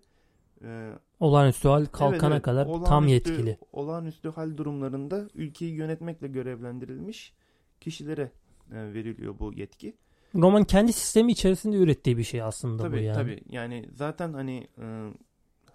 [0.63, 2.41] E, Olağanüstü hal kalkana Evet, evet.
[2.41, 3.57] kadar tam yetkili.
[3.71, 7.33] Olağanüstü hal durumlarında ülkeyi yönetmekle görevlendirilmiş
[7.81, 8.31] kişilere
[8.71, 9.95] e, veriliyor bu yetki.
[10.35, 13.15] Roman kendi sistemi içerisinde ürettiği bir şey aslında bu Tabii yani.
[13.15, 13.41] tabii.
[13.49, 15.09] Yani zaten hani e,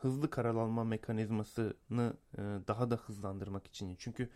[0.01, 3.97] hızlı karalanma mekanizmasını e, daha da hızlandırmak için.
[3.99, 4.29] Çünkü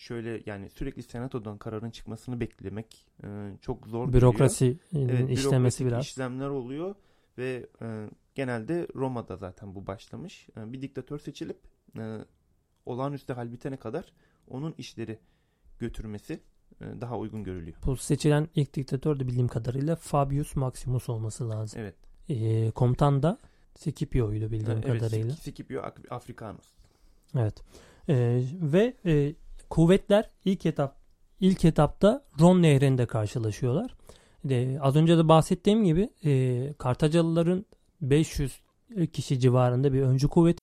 [0.00, 3.28] şöyle yani sürekli senatodan kararın çıkmasını beklemek e,
[3.60, 4.78] çok zor Bürokrasi.
[4.96, 6.06] Evet, işlemesi bürokratik biraz.
[6.06, 6.94] işlemler oluyor
[7.38, 10.48] ve e, genelde Roma'da zaten bu başlamış.
[10.56, 11.58] E, bir diktatör seçilip
[11.98, 12.18] e,
[12.86, 14.12] olağanüstü hal bitene kadar
[14.48, 15.18] onun işleri
[15.78, 16.40] götürmesi
[16.80, 17.76] e, daha uygun görülüyor.
[17.86, 21.80] Bu seçilen ilk diktatör de bildiğim kadarıyla Fabius Maximus olması lazım.
[21.80, 21.94] Evet.
[22.28, 23.38] Ee, komutan da
[23.78, 25.30] Scipio'ydu bildiğim E, evet, kadarıyla.
[25.36, 26.66] Scipio Africanus.
[27.36, 27.62] Evet.
[28.08, 29.34] Ee, ve e,
[29.70, 31.00] kuvvetler ilk etap
[31.40, 33.94] ilk etapta Ron Nehri'nde karşılaşıyorlar.
[34.50, 37.66] E, az önce de bahsettiğim gibi e, Kartacalıların
[38.00, 38.60] 500
[39.12, 40.60] kişi civarında bir öncü kuvvet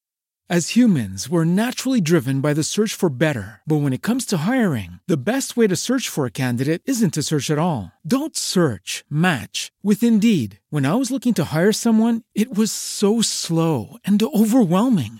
[0.50, 3.60] As humans, we're naturally driven by the search for better.
[3.68, 7.16] But when it comes to hiring, the best way to search for a candidate isn't
[7.16, 7.92] to search at all.
[8.08, 10.62] Don't search, match with Indeed.
[10.70, 15.20] When I was looking to hire someone, it was so slow and overwhelming.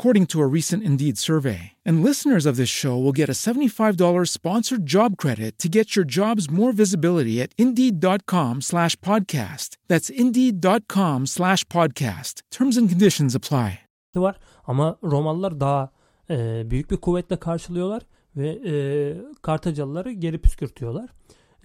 [0.00, 1.72] according to a recent Indeed survey.
[1.84, 6.06] And listeners of this show will get a $75 sponsored job credit to get your
[6.06, 9.76] jobs more visibility at Indeed.com slash podcast.
[9.88, 12.40] That's Indeed.com slash podcast.
[12.50, 13.80] Terms and conditions apply.
[14.16, 14.36] var
[14.66, 15.90] ama Romalılar daha
[16.30, 18.02] e, büyük bir kuvvetle karşılıyorlar
[18.36, 18.72] ve e,
[19.42, 21.10] Kartacalıları geri püskürtüyorlar.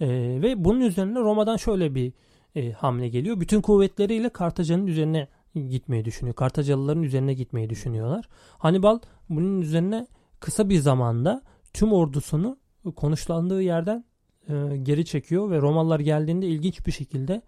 [0.00, 0.08] E,
[0.42, 2.12] ve bunun üzerine Roma'dan şöyle bir
[2.54, 3.40] e, hamle geliyor.
[3.40, 5.28] Bütün kuvvetleriyle Kartaca'nın üzerine
[5.60, 6.34] gitmeyi düşünüyor.
[6.36, 8.28] Kartacalıların üzerine gitmeyi düşünüyorlar.
[8.58, 10.06] Hannibal bunun üzerine
[10.40, 11.42] kısa bir zamanda
[11.72, 12.58] tüm ordusunu
[12.96, 14.04] konuşlandığı yerden
[14.48, 17.42] e, geri çekiyor ve Romalılar geldiğinde ilginç bir şekilde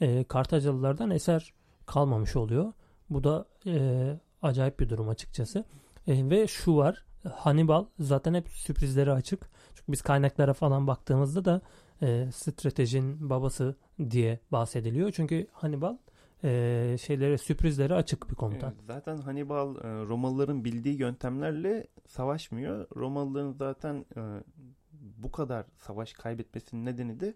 [0.00, 1.52] e, Kartacalılardan eser
[1.86, 2.72] kalmamış oluyor.
[3.10, 5.64] Bu da e, acayip bir durum açıkçası.
[6.06, 7.04] E, ve şu var.
[7.34, 9.50] Hannibal zaten hep sürprizleri açık.
[9.74, 11.60] Çünkü biz kaynaklara falan baktığımızda da
[12.02, 13.76] e, stratejinin babası
[14.10, 15.12] diye bahsediliyor.
[15.12, 15.96] Çünkü Hannibal
[16.44, 18.74] e, şeylere sürprizleri açık bir komutan.
[18.86, 22.86] Zaten Hannibal e, Romalıların bildiği yöntemlerle savaşmıyor.
[22.96, 24.20] Romalıların zaten e,
[24.92, 27.34] bu kadar savaş kaybetmesinin nedeni de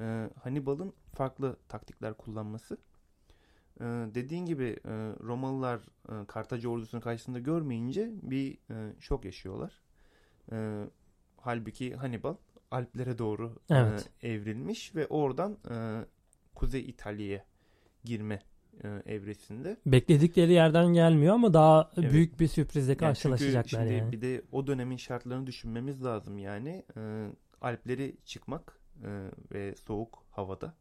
[0.00, 2.78] e, Hannibal'ın farklı taktikler kullanması.
[3.80, 3.84] Ee,
[4.14, 4.90] dediğin gibi e,
[5.22, 9.80] Romalılar e, Kartaca ordusunu karşısında görmeyince bir e, şok yaşıyorlar.
[10.52, 10.84] E,
[11.36, 12.36] halbuki Hannibal
[12.70, 14.10] Alplere doğru evet.
[14.22, 16.04] e, evrilmiş ve oradan e,
[16.54, 17.44] Kuzey İtalya'ya
[18.04, 18.42] girme
[18.84, 19.76] e, evresinde.
[19.86, 22.12] Bekledikleri yerden gelmiyor ama daha evet.
[22.12, 23.98] büyük bir sürprizle karşılaşacaklar yani.
[23.98, 24.12] yani.
[24.12, 26.84] Bir de o dönemin şartlarını düşünmemiz lazım yani.
[26.96, 27.28] E,
[27.60, 30.74] Alpleri çıkmak e, ve soğuk havada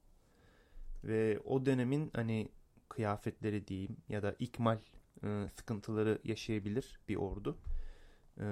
[1.04, 2.50] ve o dönemin hani
[2.90, 4.78] kıyafetleri diyeyim ya da ikmal
[5.24, 7.58] e, sıkıntıları yaşayabilir bir ordu.
[8.40, 8.46] E,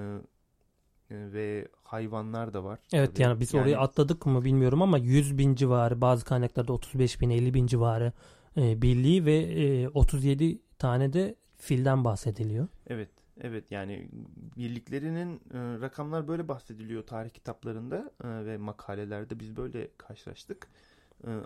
[1.12, 2.80] e, ve hayvanlar da var.
[2.94, 3.22] Evet tabii.
[3.22, 7.30] yani biz yani, orayı atladık mı bilmiyorum ama 100 bin civarı bazı kaynaklarda 35 bin
[7.30, 8.14] 50 bin civarı
[8.58, 12.68] e, birliği ve e, 37 tane de filden bahsediliyor.
[12.88, 13.10] Evet
[13.42, 14.10] evet yani
[14.58, 20.68] birliklerinin e, rakamlar böyle bahsediliyor tarih kitaplarında e, ve makalelerde biz böyle karşılaştık.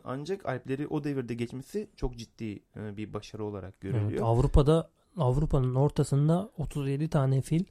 [0.04, 4.12] Ancak Alpleri o devirde geçmesi çok ciddi e, bir başarı olarak görülüyor.
[4.12, 7.64] Evet, Avrupa'da Avrupa'nın ortasında 37 tane fil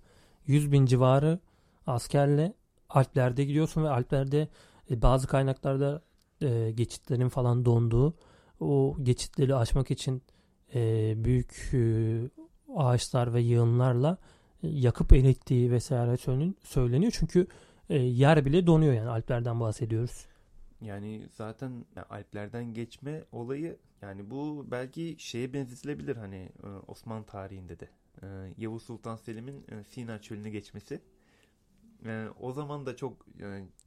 [0.47, 1.39] 100 bin civarı
[1.87, 2.55] askerle
[2.89, 4.49] Alplerde gidiyorsun ve Alplerde
[4.91, 6.03] e, bazı kaynaklarda
[6.43, 8.15] e, geçitlerin falan donduğu
[8.61, 10.23] o geçitleri aşmak için
[11.25, 11.73] büyük
[12.77, 14.19] ağaçlar ve yığınlarla
[14.63, 16.17] yakıp erittiği vesaire
[16.65, 17.13] söyleniyor.
[17.19, 17.47] Çünkü
[17.99, 20.27] yer bile donuyor yani Alplerden bahsediyoruz.
[20.81, 27.89] Yani zaten Alplerden geçme olayı yani bu belki şeye benzetilebilir hani e, Osmanlı tarihinde de.
[28.23, 28.27] E,
[28.59, 31.01] Yavuz Sultan Selim'in e, Sina çölünü geçmesi.
[32.41, 33.27] O zaman da çok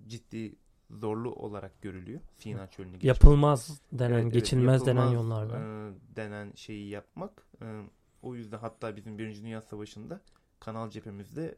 [0.07, 0.55] ciddi
[0.89, 3.03] zorlu olarak görülüyor Sina çölünü geçmek.
[3.03, 5.59] Yapılmaz denen, evet, geçilmez evet, denen yollarda.
[6.15, 7.47] Denen şeyi yapmak.
[8.21, 10.21] O yüzden hatta bizim Birinci Dünya Savaşı'nda
[10.59, 11.57] Kanal cephemizde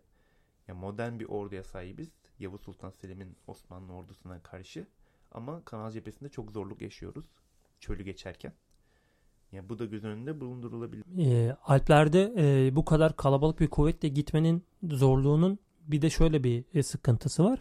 [0.68, 2.10] ya modern bir orduya sahibiz.
[2.40, 4.88] Yavuz Sultan Selim'in Osmanlı ordusuna karşı.
[5.32, 7.26] Ama kanal cephesinde çok zorluk yaşıyoruz.
[7.80, 8.54] Çölü geçerken.
[9.52, 11.04] Yani bu da göz önünde bulundurulabilir.
[11.20, 16.84] E, Alplerde e, bu kadar kalabalık bir kuvvetle gitmenin zorluğunun bir de şöyle bir e,
[16.84, 17.60] sıkıntısı var.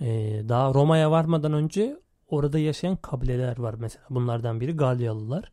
[0.00, 4.04] E, daha Roma'ya varmadan önce orada yaşayan kabileler var mesela.
[4.10, 5.52] Bunlardan biri Galyalılar.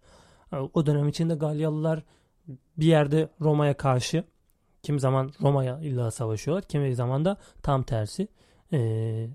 [0.54, 2.04] E, o dönem içinde Galyalılar
[2.78, 4.24] bir yerde Roma'ya karşı
[4.84, 6.64] kimi zaman Roma'ya illa savaşıyorlar.
[6.64, 8.28] Kimi zaman da tam tersi
[8.74, 9.30] e,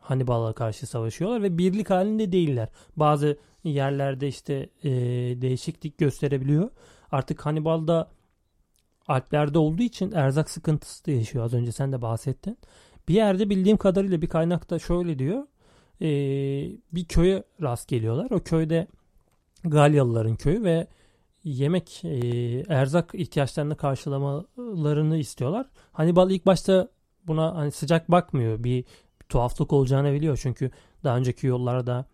[0.00, 2.68] Hannibal'a karşı savaşıyorlar ve birlik halinde değiller.
[2.96, 4.68] Bazı yerlerde işte
[5.40, 6.70] değişiklik gösterebiliyor.
[7.10, 8.10] Artık Hannibal'da
[9.08, 11.44] Alplerde olduğu için erzak sıkıntısı da yaşıyor.
[11.44, 12.58] Az önce sen de bahsettin.
[13.08, 15.46] Bir yerde bildiğim kadarıyla bir kaynakta şöyle diyor.
[16.00, 16.08] E,
[16.92, 18.30] bir köye rast geliyorlar.
[18.30, 18.86] O köyde
[19.64, 20.86] Galyalıların köyü ve
[21.44, 22.18] yemek e,
[22.68, 25.66] erzak ihtiyaçlarını karşılamalarını istiyorlar.
[25.92, 26.88] Hannibal ilk başta
[27.26, 28.64] buna hani sıcak bakmıyor.
[28.64, 28.84] Bir
[29.28, 30.38] tuhaflık olacağını biliyor.
[30.42, 30.70] Çünkü
[31.04, 32.04] daha önceki yollarda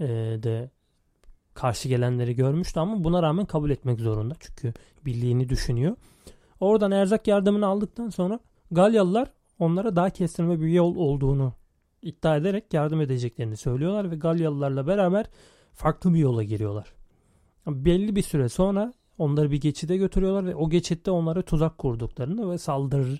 [0.00, 0.06] e,
[0.42, 0.70] de
[1.54, 4.34] karşı gelenleri görmüştü ama buna rağmen kabul etmek zorunda.
[4.40, 5.96] Çünkü birliğini düşünüyor.
[6.60, 9.28] Oradan erzak yardımını aldıktan sonra Galyalılar
[9.58, 11.52] onlara daha kestirme bir yol olduğunu
[12.02, 15.26] iddia ederek yardım edeceklerini söylüyorlar ve Galyalılarla beraber
[15.72, 16.92] farklı bir yola giriyorlar.
[17.66, 22.58] Belli bir süre sonra onları bir geçide götürüyorlar ve o geçitte onlara tuzak kurduklarını ve
[22.58, 23.18] saldırı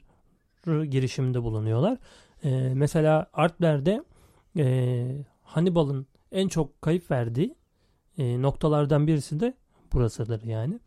[0.84, 1.98] girişiminde bulunuyorlar.
[2.44, 4.04] Ee, mesela Artler'de
[4.56, 5.06] e,
[5.42, 7.54] Hannibal'ın en çok kayıp verdiği
[8.18, 9.54] e, noktalardan birisi de
[9.92, 10.80] burasıdır yani.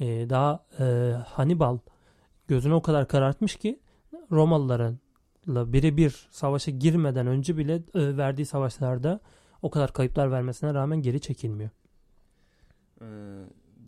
[0.00, 0.84] E, daha e,
[1.26, 1.78] Hannibal
[2.48, 3.80] gözünü o kadar karartmış ki
[4.32, 4.98] Romalıların
[5.46, 9.20] birebir savaşa girmeden önce bile e, verdiği savaşlarda
[9.62, 11.70] o kadar kayıplar vermesine rağmen geri çekilmiyor.
[13.00, 13.04] Ee,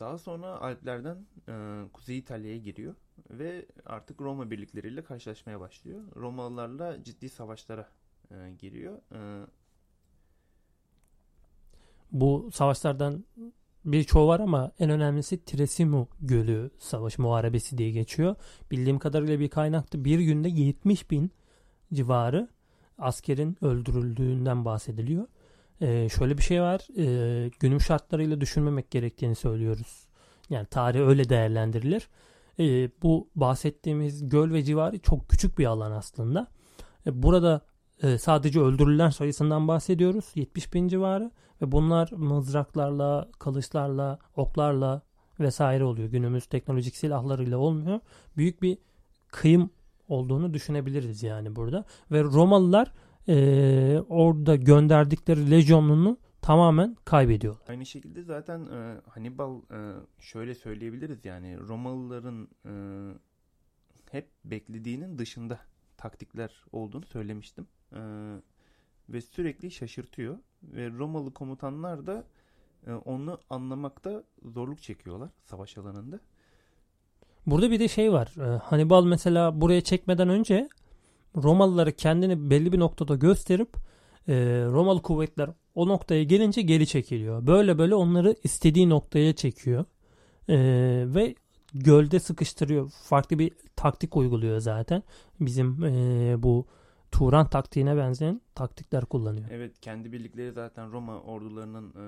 [0.01, 2.95] daha sonra Alplerden e, Kuzey İtalya'ya giriyor
[3.31, 6.01] ve artık Roma birlikleriyle karşılaşmaya başlıyor.
[6.17, 7.89] Romalılarla ciddi savaşlara
[8.31, 8.99] e, giriyor.
[12.13, 13.25] Bu savaşlardan
[13.85, 18.37] birçoğu var ama en önemlisi Tresimo Gölü Savaşı Muharebesi diye geçiyor.
[18.71, 21.31] Bildiğim kadarıyla bir kaynakta bir günde 70 bin
[21.93, 22.49] civarı
[22.99, 25.27] askerin öldürüldüğünden bahsediliyor.
[25.81, 26.89] Ee, şöyle bir şey var.
[26.99, 30.09] Ee, günüm şartlarıyla düşünmemek gerektiğini söylüyoruz.
[30.51, 32.09] Yani tarih öyle değerlendirilir.
[32.59, 36.47] Ee, bu bahsettiğimiz göl ve civarı çok küçük bir alan aslında.
[37.07, 37.61] Ee, burada
[38.03, 40.25] e, sadece öldürülen sayısından bahsediyoruz.
[40.35, 41.31] 70 bin civarı.
[41.65, 45.03] Ve bunlar mızraklarla, kılıçlarla, oklarla
[45.41, 46.09] vesaire oluyor.
[46.09, 48.01] Günümüz teknolojik silahlarıyla olmuyor.
[48.37, 48.79] Büyük bir
[49.29, 49.71] kıyım
[50.09, 51.85] olduğunu düşünebiliriz yani burada.
[52.13, 52.93] Ve Romalılar
[53.29, 57.57] e, orada gönderdikleri lejyonunu tamamen kaybediyor.
[57.69, 62.73] Aynı şekilde zaten e, Hannibal e, şöyle söyleyebiliriz yani Romalıların e,
[64.11, 65.59] hep beklediğinin dışında
[65.97, 67.67] taktikler olduğunu söylemiştim.
[67.93, 68.01] E,
[69.09, 72.25] ve sürekli şaşırtıyor ve Romalı komutanlar da
[72.87, 76.21] e, onu anlamakta zorluk çekiyorlar savaş alanında.
[77.47, 78.35] Burada bir de şey var.
[78.39, 80.69] E, Hannibal mesela buraya çekmeden önce
[81.37, 83.77] Romalıları kendini belli bir noktada gösterip
[84.29, 87.47] e, Romalı kuvvetler o noktaya gelince geri çekiliyor.
[87.47, 89.85] Böyle böyle onları istediği noktaya çekiyor.
[91.15, 91.35] Ve
[91.75, 92.91] gölde sıkıştırıyor.
[92.91, 95.03] Farklı bir taktik uyguluyor zaten.
[95.41, 95.83] Bizim
[96.43, 96.67] bu
[97.15, 99.47] Turan taktiğine benzeyen taktikler kullanıyor.
[99.51, 102.07] Evet kendi birlikleri zaten Roma ordularının e,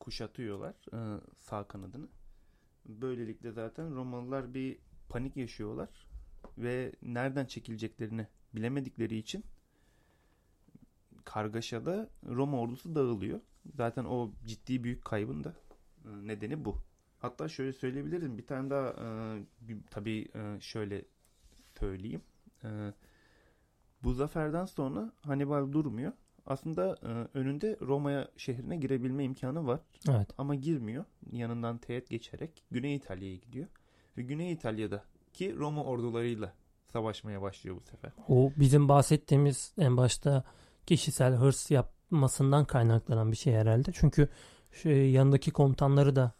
[0.00, 2.08] kuşatıyorlar e, sağ kanadını.
[2.86, 5.88] Böylelikle zaten Romalılar bir panik yaşıyorlar
[6.58, 9.44] ve nereden çekileceklerini bilemedikleri için
[11.24, 13.40] kargaşada Roma ordusu dağılıyor.
[13.76, 15.54] Zaten o ciddi büyük kaybın da
[16.04, 16.78] e, nedeni bu.
[17.18, 18.38] Hatta şöyle söyleyebilirim.
[18.38, 19.06] Bir tane daha e,
[19.90, 21.04] tabii e, şöyle
[21.78, 22.22] söyleyeyim.
[22.64, 22.92] E,
[24.04, 26.12] bu zaferden sonra Hannibal durmuyor.
[26.46, 29.80] Aslında e, önünde Roma'ya şehrine girebilme imkanı var.
[30.08, 30.28] Evet.
[30.38, 31.04] Ama girmiyor.
[31.32, 33.66] Yanından teğet geçerek Güney İtalya'ya gidiyor.
[34.16, 36.52] Ve Güney İtalya'da ki Roma ordularıyla
[36.92, 38.12] savaşmaya başlıyor bu sefer.
[38.28, 40.44] O bizim bahsettiğimiz en başta
[40.86, 43.90] kişisel hırs yapmasından kaynaklanan bir şey herhalde.
[43.94, 44.28] Çünkü
[44.72, 46.32] şu yanındaki komutanları da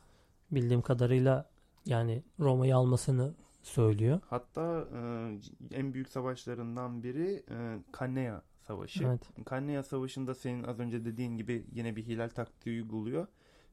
[0.50, 1.50] bildiğim kadarıyla
[1.87, 3.35] yani Roma'yı almasını
[3.66, 4.20] söylüyor.
[4.27, 9.05] Hatta e, en büyük savaşlarından biri e, Canea Savaşı.
[9.05, 9.20] Evet.
[9.50, 13.27] Canea Savaşı'nda senin az önce dediğin gibi yine bir hilal taktiği uyguluyor.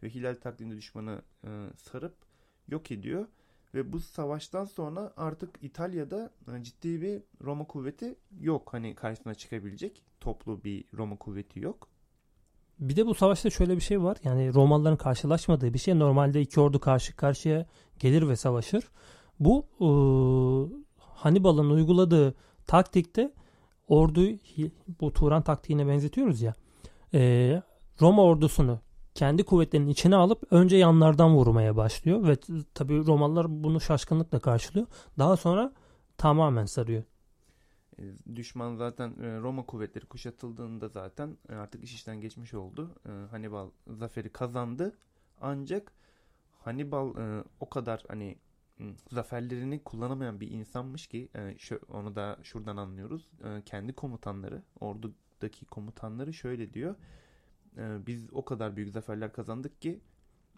[0.03, 2.15] Ve hilal taktiğinde düşmanı e, sarıp
[2.67, 3.27] yok ediyor.
[3.73, 8.73] Ve bu savaştan sonra artık İtalya'da e, ciddi bir Roma kuvveti yok.
[8.73, 11.87] Hani karşısına çıkabilecek toplu bir Roma kuvveti yok.
[12.79, 14.17] Bir de bu savaşta şöyle bir şey var.
[14.23, 15.99] Yani Romalıların karşılaşmadığı bir şey.
[15.99, 17.65] Normalde iki ordu karşı karşıya
[17.99, 18.83] gelir ve savaşır.
[19.41, 19.87] Bu e,
[20.97, 22.35] Hannibal'ın uyguladığı
[22.67, 23.33] taktikte
[23.87, 24.37] orduyu
[25.01, 26.53] bu Turan taktiğine benzetiyoruz ya.
[27.13, 27.61] E,
[28.01, 28.79] Roma ordusunu
[29.15, 32.37] kendi kuvvetlerinin içine alıp önce yanlardan vurmaya başlıyor ve
[32.73, 34.87] tabii Romalılar bunu şaşkınlıkla karşılıyor.
[35.17, 35.73] Daha sonra
[36.17, 37.03] tamamen sarıyor.
[37.99, 38.03] E,
[38.35, 42.95] düşman zaten e, Roma kuvvetleri kuşatıldığında zaten e, artık iş işten geçmiş oldu.
[43.31, 44.95] Hannibal zaferi kazandı.
[45.41, 45.91] Ancak
[46.59, 47.13] Hannibal
[47.59, 48.35] o kadar hani
[49.11, 51.55] zaferlerini kullanamayan bir insanmış ki e,
[51.89, 53.31] onu da şuradan anlıyoruz.
[53.43, 56.95] E, kendi komutanları, ordudaki komutanları şöyle diyor.
[57.77, 59.99] E, biz o kadar büyük zaferler kazandık ki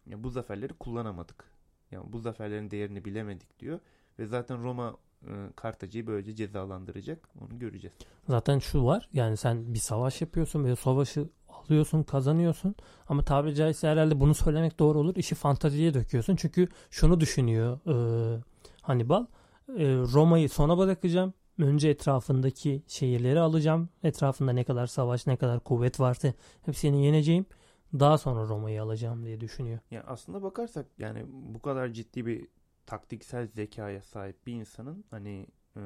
[0.08, 1.54] bu zaferleri kullanamadık.
[1.92, 3.80] Yani bu zaferlerin değerini bilemedik diyor.
[4.20, 7.30] Ve zaten Roma e, Kartaca'yı böylece cezalandıracak.
[7.42, 7.96] Onu göreceğiz.
[8.30, 9.10] Zaten şu var.
[9.14, 12.76] Yani sen bir savaş yapıyorsun ve savaşı alıyorsun, kazanıyorsun.
[13.08, 15.16] Ama tabiri caizse herhalde bunu söylemek doğru olur.
[15.16, 16.36] İşi fantaziye döküyorsun.
[16.36, 18.42] Çünkü şunu düşünüyor e,
[18.82, 19.26] Hannibal.
[19.70, 21.34] E, Roma'yı sona bırakacağım.
[21.58, 23.90] Önce etrafındaki şehirleri alacağım.
[24.04, 26.34] Etrafında ne kadar savaş, ne kadar kuvvet varsa
[26.66, 27.46] hepsini yeneceğim.
[28.00, 29.80] Daha sonra Roma'yı alacağım diye düşünüyor.
[29.92, 32.48] Ya aslında bakarsak yani bu kadar ciddi bir
[32.86, 35.82] taktiksel zekaya sahip bir insanın hani e,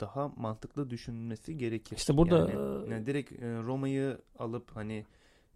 [0.00, 1.96] daha mantıklı düşünmesi gerekir.
[1.96, 5.06] İşte burada yani, yani direkt e, Roma'yı alıp hani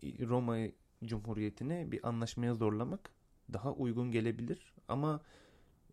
[0.03, 0.57] Roma
[1.05, 3.11] Cumhuriyeti'ni bir anlaşmaya zorlamak
[3.53, 5.21] daha uygun gelebilir ama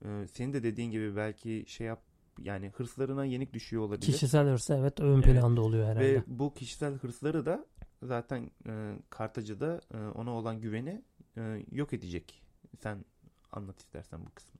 [0.06, 2.02] e, senin de dediğin gibi belki şey yap
[2.40, 4.02] yani hırslarına yenik düşüyor olabilir.
[4.02, 5.26] Kişisel hırsı evet ön evet.
[5.26, 6.14] planda oluyor herhalde.
[6.14, 7.66] Ve bu kişisel hırsları da
[8.04, 11.02] zaten e, Kartaca'da e, ona olan güveni
[11.38, 12.42] e, yok edecek.
[12.84, 13.06] Sen
[13.52, 14.56] anlat istersen bu kısmı.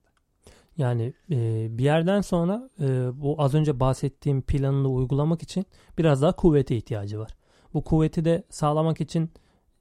[0.76, 5.66] Yani e, bir yerden sonra e, bu az önce bahsettiğim planını uygulamak için
[5.98, 7.36] biraz daha kuvvete ihtiyacı var.
[7.74, 9.30] Bu kuvveti de sağlamak için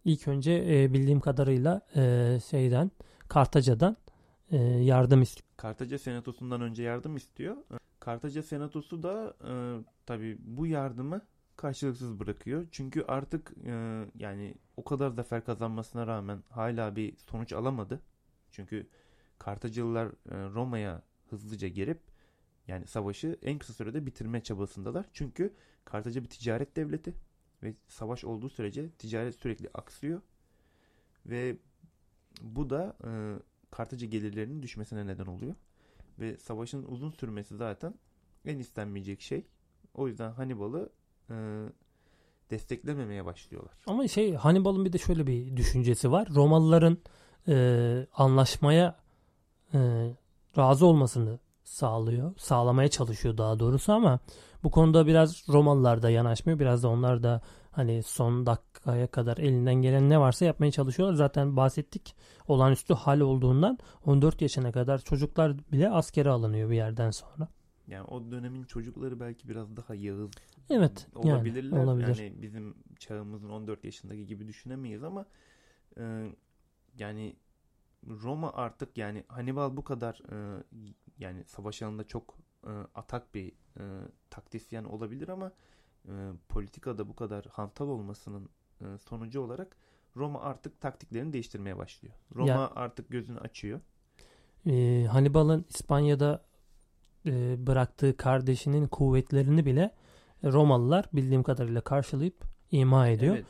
[0.05, 2.91] ilk önce e, bildiğim kadarıyla e, şeyden
[3.27, 3.97] Kartaca'dan
[4.51, 5.49] e, yardım istiyor.
[5.57, 7.55] Kartaca senatosundan önce yardım istiyor.
[7.99, 9.53] Kartaca senatosu da e,
[10.05, 11.21] tabii bu yardımı
[11.55, 12.67] karşılıksız bırakıyor.
[12.71, 18.01] Çünkü artık e, yani o kadar zafer kazanmasına rağmen hala bir sonuç alamadı.
[18.55, 18.87] Çünkü
[19.39, 22.01] Kartacılılar e, Roma'ya hızlıca gelip
[22.67, 25.05] yani savaşı en kısa sürede bitirme çabasındalar.
[25.13, 25.53] Çünkü
[25.85, 27.13] Kartaca bir ticaret devleti
[27.63, 30.21] ve savaş olduğu sürece ticaret sürekli aksıyor
[31.25, 31.57] ve
[32.41, 33.09] bu da e,
[33.71, 35.55] Kartaca gelirlerinin düşmesine neden oluyor.
[36.19, 37.93] Ve savaşın uzun sürmesi zaten
[38.45, 39.45] en istenmeyecek şey.
[39.93, 40.89] O yüzden Hannibal'ı
[41.29, 41.35] e,
[42.49, 43.73] desteklememeye başlıyorlar.
[43.87, 46.27] Ama şey Hannibal'ın bir de şöyle bir düşüncesi var.
[46.35, 46.97] Romalıların
[47.47, 48.95] e, anlaşmaya
[49.73, 50.09] e,
[50.57, 52.33] razı olmasını sağlıyor.
[52.37, 54.19] Sağlamaya çalışıyor daha doğrusu ama
[54.63, 56.59] bu konuda biraz Romalılar da yanaşmıyor.
[56.59, 61.15] Biraz da onlar da hani son dakikaya kadar elinden gelen ne varsa yapmaya çalışıyorlar.
[61.15, 62.15] Zaten bahsettik
[62.47, 67.47] olağanüstü hal olduğundan 14 yaşına kadar çocuklar bile askere alınıyor bir yerden sonra.
[67.87, 70.31] Yani o dönemin çocukları belki biraz daha yağız
[70.69, 71.77] evet, olabilirler.
[71.77, 72.17] Yani, olabilir.
[72.17, 75.25] yani bizim çağımızın 14 yaşındaki gibi düşünemeyiz ama
[75.97, 76.29] e,
[76.97, 77.35] yani
[78.07, 80.63] Roma artık yani Hannibal bu kadar e,
[81.17, 83.83] yani savaş alanında çok e, atak bir e,
[84.29, 85.51] taktisyen olabilir ama
[86.07, 86.11] e,
[86.49, 88.49] politikada bu kadar hantal olmasının
[88.81, 89.77] e, sonucu olarak
[90.15, 92.13] Roma artık taktiklerini değiştirmeye başlıyor.
[92.35, 93.79] Roma ya, artık gözünü açıyor.
[94.65, 96.45] E, Hannibal'ın İspanya'da
[97.25, 99.95] e, bıraktığı kardeşinin kuvvetlerini bile
[100.43, 103.35] Romalılar bildiğim kadarıyla karşılayıp ima ediyor.
[103.35, 103.45] Evet.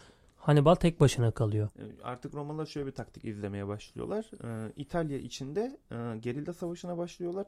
[0.45, 1.69] Hannibal tek başına kalıyor.
[1.79, 4.31] E, artık Romalılar şöyle bir taktik izlemeye başlıyorlar.
[4.43, 7.45] Ee, İtalya içinde e, gerilla savaşına başlıyorlar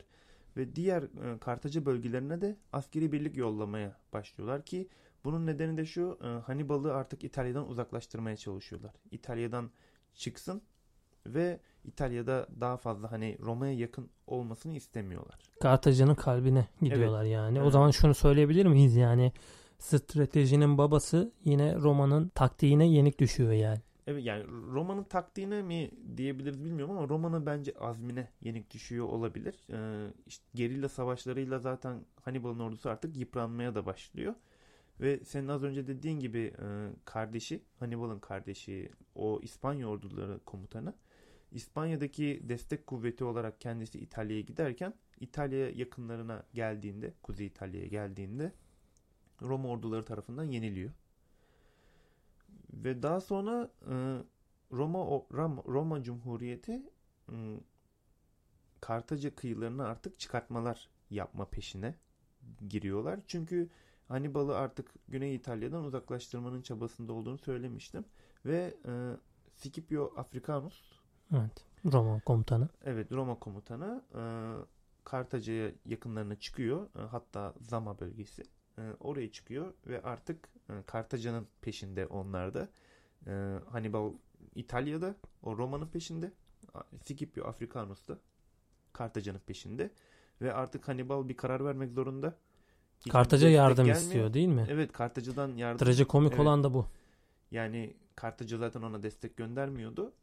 [0.57, 4.87] ve diğer e, Kartaca bölgelerine de askeri birlik yollamaya başlıyorlar ki
[5.23, 8.93] bunun nedeni de şu e, Hannibal'ı artık İtalya'dan uzaklaştırmaya çalışıyorlar.
[9.11, 9.71] İtalya'dan
[10.13, 10.61] çıksın
[11.27, 15.39] ve İtalya'da daha fazla hani Roma'ya yakın olmasını istemiyorlar.
[15.61, 17.33] Kartaca'nın kalbine gidiyorlar evet.
[17.33, 17.57] yani.
[17.57, 17.67] Evet.
[17.67, 19.31] O zaman şunu söyleyebilir miyiz yani
[19.79, 23.79] stratejinin babası yine Roma'nın taktiğine yenik düşüyor yani.
[24.07, 29.55] Evet yani Roma'nın taktiğine mi diyebiliriz bilmiyorum ama Roma'nın bence azmine yenik düşüyor olabilir.
[29.71, 34.35] Ee, işte gerilla savaşlarıyla zaten Hannibal'ın ordusu artık yıpranmaya da başlıyor.
[34.99, 40.93] Ve senin az önce dediğin gibi e, kardeşi, Hannibal'ın kardeşi, o İspanya orduları komutanı
[41.51, 48.53] İspanya'daki destek kuvveti olarak kendisi İtalya'ya giderken İtalya yakınlarına geldiğinde, Kuzey İtalya'ya geldiğinde
[49.41, 50.91] Roma orduları tarafından yeniliyor.
[52.73, 54.21] Ve daha sonra e,
[54.71, 54.99] Roma
[55.67, 56.83] Roma, Cumhuriyeti
[57.31, 57.59] e,
[58.81, 61.95] Kartaca kıyılarına artık çıkartmalar yapma peşine
[62.69, 63.19] giriyorlar.
[63.27, 63.69] Çünkü
[64.07, 68.05] Hannibal'ı artık Güney İtalya'dan uzaklaştırmanın çabasında olduğunu söylemiştim.
[68.45, 68.91] Ve e,
[69.55, 70.97] Scipio Africanus
[71.31, 71.65] Evet.
[71.85, 72.69] Roma komutanı.
[72.83, 74.21] Evet Roma komutanı e,
[75.03, 76.87] Kartaca'ya yakınlarına çıkıyor.
[76.95, 78.43] E, hatta Zama bölgesi.
[78.77, 82.69] E, oraya çıkıyor ve artık e, Kartaca'nın peşinde onlar da.
[83.27, 84.13] E, Hannibal
[84.55, 86.31] İtalya'da, o Roma'nın peşinde.
[87.03, 88.19] Scipio Africanus da
[88.93, 89.91] Kartaca'nın peşinde.
[90.41, 92.35] Ve artık Hannibal bir karar vermek zorunda.
[92.99, 94.01] Hiç Kartaca yardım gelmiyor.
[94.01, 94.67] istiyor değil mi?
[94.69, 95.85] Evet Kartaca'dan yardım.
[95.85, 96.39] Trajikomik evet.
[96.39, 96.85] olan da bu.
[97.51, 100.13] Yani Kartaca zaten ona destek göndermiyordu.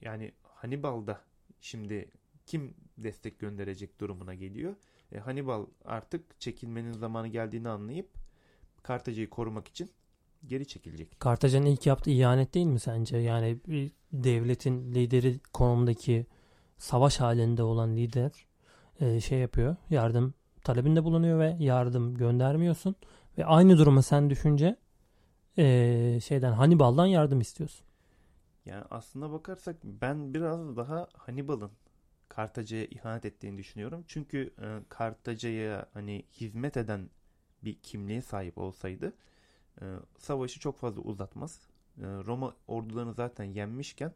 [0.00, 1.20] Yani Hannibal da
[1.60, 2.10] şimdi
[2.46, 4.74] kim destek gönderecek durumuna geliyor.
[5.14, 8.08] E, Hannibal artık çekilmenin zamanı geldiğini anlayıp
[8.82, 9.90] Kartaca'yı korumak için
[10.46, 11.20] geri çekilecek.
[11.20, 13.16] Kartaca'nın ilk yaptığı ihanet değil mi sence?
[13.16, 16.26] Yani bir devletin lideri konumdaki
[16.78, 18.46] savaş halinde olan lider
[19.00, 19.76] e, şey yapıyor.
[19.90, 20.34] Yardım
[20.64, 22.96] talebinde bulunuyor ve yardım göndermiyorsun.
[23.38, 24.76] Ve aynı durumu sen düşünce
[25.58, 27.86] e, şeyden Hannibal'dan yardım istiyorsun.
[28.64, 31.70] Yani aslına bakarsak ben biraz daha Hannibal'ın
[32.36, 34.04] Kartaca'ya ihanet ettiğini düşünüyorum.
[34.08, 37.10] Çünkü e, Kartaca'ya hani hizmet eden
[37.64, 39.12] bir kimliğe sahip olsaydı
[39.80, 39.84] e,
[40.18, 41.60] savaşı çok fazla uzatmaz.
[41.98, 44.12] E, Roma ordularını zaten yenmişken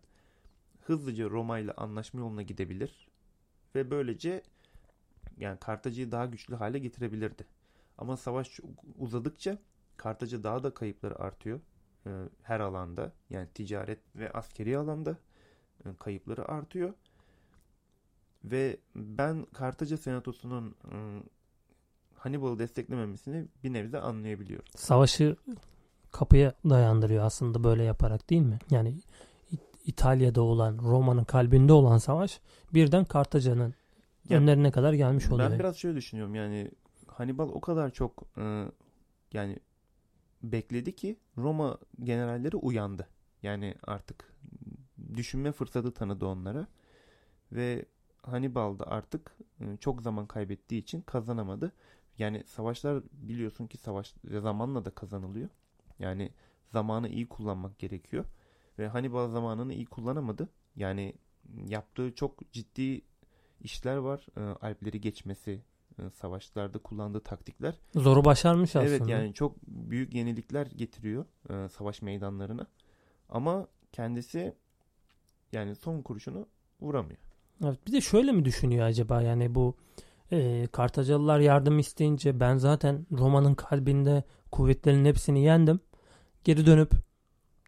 [0.81, 3.09] hızlıca Roma ile anlaşma yoluna gidebilir
[3.75, 4.43] ve böylece
[5.37, 7.47] yani Kartaca'yı daha güçlü hale getirebilirdi.
[7.99, 8.61] Ama savaş
[8.99, 9.59] uzadıkça
[9.97, 11.61] Kartaca daha da kayıpları artıyor
[12.43, 15.17] her alanda yani ticaret ve askeri alanda
[15.99, 16.95] kayıpları artıyor.
[18.45, 20.75] Ve ben Kartaca Senatosu'nun
[22.15, 24.67] Hannibal'ı desteklememesini bir nebze anlayabiliyorum.
[24.77, 25.37] Savaşı
[26.11, 28.59] kapıya dayandırıyor aslında böyle yaparak değil mi?
[28.71, 28.95] Yani
[29.85, 32.41] İtalya'da olan, Roma'nın kalbinde olan savaş
[32.75, 33.75] birden Kartaca'nın
[34.29, 35.51] yani, önlerine kadar gelmiş oluyor.
[35.51, 36.71] Ben biraz şöyle düşünüyorum yani
[37.07, 38.23] Hannibal o kadar çok
[39.33, 39.59] yani
[40.43, 43.09] bekledi ki Roma generalleri uyandı.
[43.43, 44.35] Yani artık
[45.15, 46.67] düşünme fırsatı tanıdı onlara
[47.53, 47.85] ve
[48.29, 51.73] Hannibal da artık e, çok zaman kaybettiği için kazanamadı.
[52.19, 55.49] Yani savaşlar biliyorsun ki savaş zamanla da kazanılıyor.
[55.99, 56.33] Yani
[56.67, 58.25] zamanı iyi kullanmak gerekiyor.
[58.79, 60.49] Ve Hannibal zamanını iyi kullanamadı.
[60.77, 61.15] Yani
[61.67, 63.03] yaptığı çok ciddi
[63.61, 64.27] işler var.
[64.37, 65.63] E, Alpleri geçmesi,
[65.99, 67.75] e, savaşlarda kullandığı taktikler.
[67.95, 68.95] Zoru başarmış aslında.
[68.95, 71.25] Evet yani çok büyük yenilikler getiriyor
[71.71, 72.67] savaş meydanlarına.
[73.29, 74.55] Ama kendisi
[75.53, 76.47] yani son kurşunu
[76.81, 77.28] vuramıyor.
[77.65, 79.77] Evet, bir de şöyle mi düşünüyor acaba yani bu
[80.33, 85.81] e, Kartacalılar yardım isteyince ben zaten Roma'nın kalbinde kuvvetlerin hepsini yendim.
[86.45, 86.93] Geri dönüp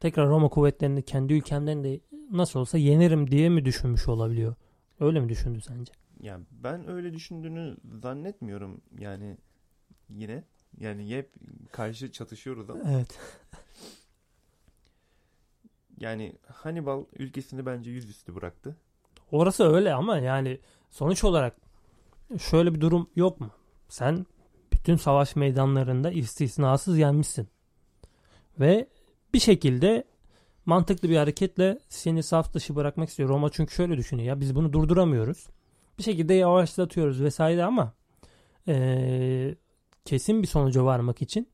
[0.00, 4.54] tekrar Roma kuvvetlerini kendi ülkemden de nasıl olsa yenirim diye mi düşünmüş olabiliyor?
[5.00, 5.92] Öyle mi düşündü sence?
[6.22, 9.36] Yani ben öyle düşündüğünü zannetmiyorum yani
[10.08, 10.44] yine.
[10.78, 11.32] Yani hep
[11.72, 12.80] karşı çatışıyoruz ama.
[12.90, 13.18] Evet.
[15.98, 18.76] yani Hannibal ülkesini bence yüzüstü bıraktı.
[19.32, 20.58] Orası öyle ama yani
[20.90, 21.56] sonuç olarak
[22.38, 23.50] şöyle bir durum yok mu?
[23.88, 24.26] Sen
[24.72, 27.48] bütün savaş meydanlarında istisnasız yenmişsin.
[28.60, 28.88] Ve
[29.34, 30.04] bir şekilde
[30.66, 33.28] mantıklı bir hareketle seni saf dışı bırakmak istiyor.
[33.28, 35.46] Roma çünkü şöyle düşünüyor ya biz bunu durduramıyoruz.
[35.98, 37.92] Bir şekilde yavaşlatıyoruz vesaire ama
[38.68, 39.54] ee,
[40.04, 41.48] kesin bir sonuca varmak için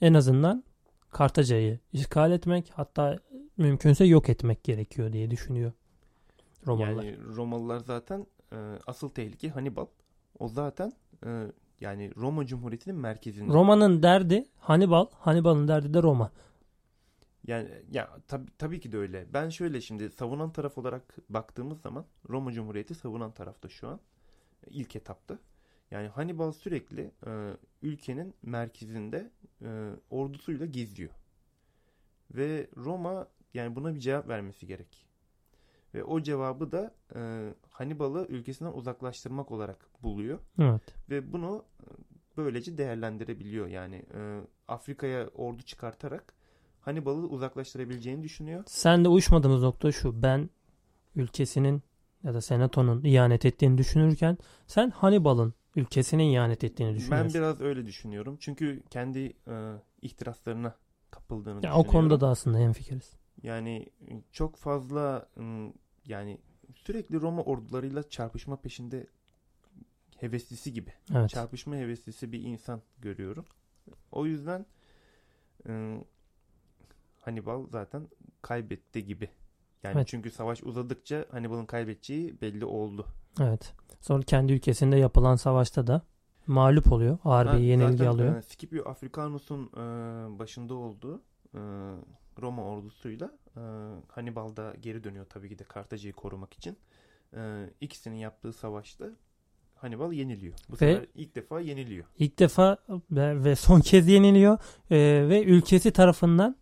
[0.00, 0.64] en azından
[1.10, 3.18] Kartaca'yı işgal etmek hatta
[3.56, 5.72] mümkünse yok etmek gerekiyor diye düşünüyor
[6.66, 7.02] Romalılar.
[7.02, 8.56] Yani Romalılar zaten e,
[8.86, 9.86] asıl tehlike Hannibal.
[10.38, 10.92] O zaten
[11.26, 11.46] e,
[11.80, 13.52] yani Roma Cumhuriyeti'nin merkezinde.
[13.52, 16.30] Roma'nın derdi Hannibal, Hannibal'ın derdi de Roma.
[17.46, 19.26] Yani ya tabii tabii ki de öyle.
[19.32, 24.00] Ben şöyle şimdi savunan taraf olarak baktığımız zaman Roma Cumhuriyeti savunan tarafta şu an
[24.70, 25.38] ilk etapta.
[25.90, 27.50] Yani Hannibal sürekli e,
[27.82, 29.30] ülkenin merkezinde
[29.62, 31.10] e, ordusuyla geziyor.
[32.30, 35.06] Ve Roma yani buna bir cevap vermesi gerek.
[35.94, 40.38] Ve o cevabı da e, Hannibal'ı ülkesinden uzaklaştırmak olarak buluyor.
[40.58, 40.82] Evet.
[41.10, 41.86] Ve bunu e,
[42.36, 43.66] böylece değerlendirebiliyor.
[43.66, 46.34] Yani e, Afrika'ya ordu çıkartarak
[46.80, 48.62] Hannibal'ı uzaklaştırabileceğini düşünüyor.
[48.66, 50.22] Sen de uyuşmadığımız nokta şu.
[50.22, 50.50] Ben
[51.16, 51.82] ülkesinin
[52.22, 57.34] ya da senatonun ihanet ettiğini düşünürken sen Hannibal'ın ülkesine ihanet ettiğini düşünüyorsun.
[57.34, 58.36] Ben biraz öyle düşünüyorum.
[58.40, 59.18] Çünkü kendi
[59.48, 60.74] e, ihtiraslarına
[61.10, 61.88] kapıldığını ya düşünüyorum.
[61.88, 63.19] O konuda da aslında hemfikiriz.
[63.42, 63.86] Yani
[64.32, 65.28] çok fazla
[66.06, 66.38] yani
[66.74, 69.06] sürekli Roma ordularıyla çarpışma peşinde
[70.16, 70.92] heveslisi gibi.
[71.14, 71.30] Evet.
[71.30, 73.44] Çarpışma heveslisi bir insan görüyorum.
[74.12, 74.66] O yüzden
[77.20, 78.08] Hannibal zaten
[78.42, 79.30] kaybetti gibi.
[79.82, 80.08] Yani evet.
[80.08, 83.06] çünkü savaş uzadıkça Hannibal'ın kaybedeceği belli oldu.
[83.40, 83.74] Evet.
[84.00, 86.02] Sonra kendi ülkesinde yapılan savaşta da
[86.46, 87.18] mağlup oluyor.
[87.24, 88.36] Ağır bir yenilgi alıyor.
[88.36, 89.78] E, Scipio Africanus'un e,
[90.38, 91.22] başında olduğu
[91.54, 91.60] e,
[92.40, 93.60] Roma ordusuyla e,
[94.08, 96.78] Hannibal da geri dönüyor tabii ki de Kartaca'yı korumak için.
[97.36, 99.06] E, ikisinin yaptığı savaşta
[99.74, 100.54] Hannibal yeniliyor.
[100.68, 102.04] Bu ve sefer ilk defa yeniliyor.
[102.18, 102.76] İlk defa
[103.10, 104.58] ve, ve son kez yeniliyor
[104.90, 104.96] e,
[105.28, 106.56] ve ülkesi tarafından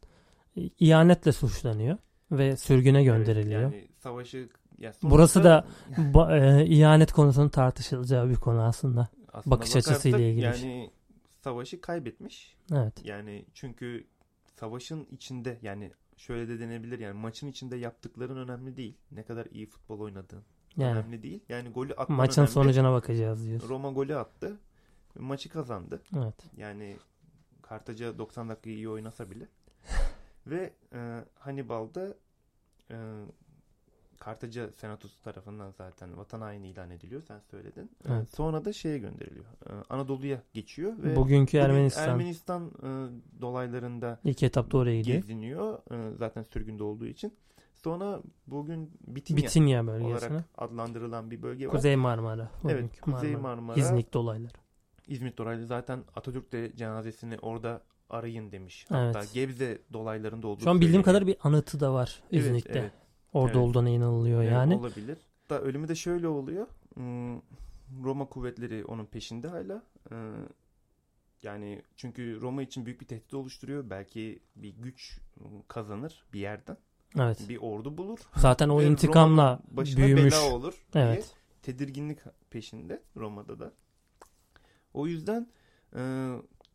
[0.78, 1.98] ihanetle suçlanıyor
[2.30, 3.62] ve sürgüne gönderiliyor.
[3.62, 4.48] Evet, yani savaşı
[4.78, 5.10] ya sonuçta...
[5.10, 5.66] Burası da
[6.14, 9.08] ba, e, ihanet konusunun tartışılacağı bir konu aslında.
[9.32, 10.44] aslında Bakış açısıyla ilgili.
[10.44, 10.90] Yani
[11.44, 12.56] savaşı kaybetmiş.
[12.72, 13.04] Evet.
[13.04, 14.06] Yani çünkü
[14.60, 18.96] savaşın içinde yani şöyle de denebilir yani maçın içinde yaptıkların önemli değil.
[19.10, 20.42] Ne kadar iyi futbol oynadığın.
[20.76, 20.98] Yani.
[20.98, 21.40] Önemli değil.
[21.48, 22.52] Yani golü atman Maçın önemli.
[22.52, 23.68] sonucuna bakacağız diyorsun.
[23.68, 24.58] Roma golü attı.
[25.18, 26.02] Maçı kazandı.
[26.16, 26.34] Evet.
[26.56, 26.96] Yani
[27.62, 29.48] Kartaca 90 dakika iyi oynasa bile.
[30.46, 32.14] Ve e, Hannibal'da
[32.90, 32.96] e,
[34.18, 37.22] Kartaca Senatosu tarafından zaten vatan haini ilan ediliyor.
[37.22, 37.82] Sen söyledin.
[38.08, 38.34] E, Evet.
[38.34, 39.44] sonra da şeye gönderiliyor.
[39.44, 42.88] E, Anadolu'ya geçiyor ve Bugünkü bugün Ermenistan Ermenistan e,
[43.40, 45.16] dolaylarında ilk etapta oraya gidiyor.
[45.18, 45.78] geziniyor.
[45.92, 47.34] E, zaten sürgünde olduğu için.
[47.74, 50.28] Sonra bugün Bitinya, Bitinya bölgesine.
[50.30, 51.72] olarak adlandırılan bir bölge var.
[51.74, 52.50] Kuzey Marmara.
[52.68, 53.78] Evet, Kuzey Marmara.
[53.80, 54.52] İznik dolayları.
[55.08, 58.86] İzmit dolaylı zaten Atatürk de cenazesini orada arayın demiş.
[58.90, 59.16] Evet.
[59.16, 61.04] Hatta Gebze dolaylarında olduğu Şu an bildiğim söyleniyor.
[61.04, 62.78] kadar bir anıtı da var Evet, İznik'te.
[62.78, 62.92] evet.
[63.32, 63.68] Orada Evet.
[63.68, 64.74] olduğuna inanılıyor Evet, yani.
[64.76, 65.18] olabilir.
[65.50, 66.66] Da ölümü de şöyle oluyor.
[66.94, 67.36] Hmm,
[68.04, 69.82] Roma kuvvetleri onun peşinde hala.
[70.12, 70.16] Ee,
[71.42, 73.90] yani çünkü Roma için büyük bir tehdit oluşturuyor.
[73.90, 75.20] Belki bir güç
[75.68, 76.76] kazanır bir yerden.
[77.18, 77.48] Evet.
[77.48, 78.18] Bir ordu bulur.
[78.36, 79.60] Zaten o intikamla
[79.96, 80.34] büyümüş.
[80.34, 81.34] bela olur diye Evet.
[81.62, 82.18] tedirginlik
[82.50, 83.72] peşinde Roma'da da.
[84.94, 85.48] O yüzden
[85.96, 86.00] e,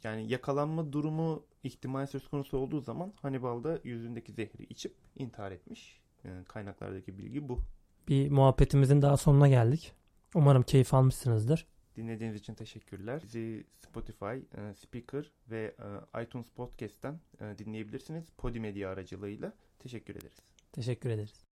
[0.04, 6.03] yani yakalanma durumu ihtimal söz konusu olduğu zaman Hannibal da yüzündeki zehri içip intihar etmiş.
[6.48, 7.62] Kaynaklardaki bilgi bu.
[8.08, 9.94] Bir muhabbetimizin daha sonuna geldik.
[10.36, 11.68] Umarım keyif almışsınızdır.
[11.96, 13.22] Dinlediğiniz için teşekkürler.
[13.24, 15.76] Bizi Spotify, e, Speaker ve
[16.16, 18.26] e, iTunes Podcast'ten e, dinleyebilirsiniz.
[18.38, 19.54] Podimedia aracılığıyla.
[19.80, 20.38] Teşekkür ederiz.
[20.72, 21.53] Teşekkür ederiz.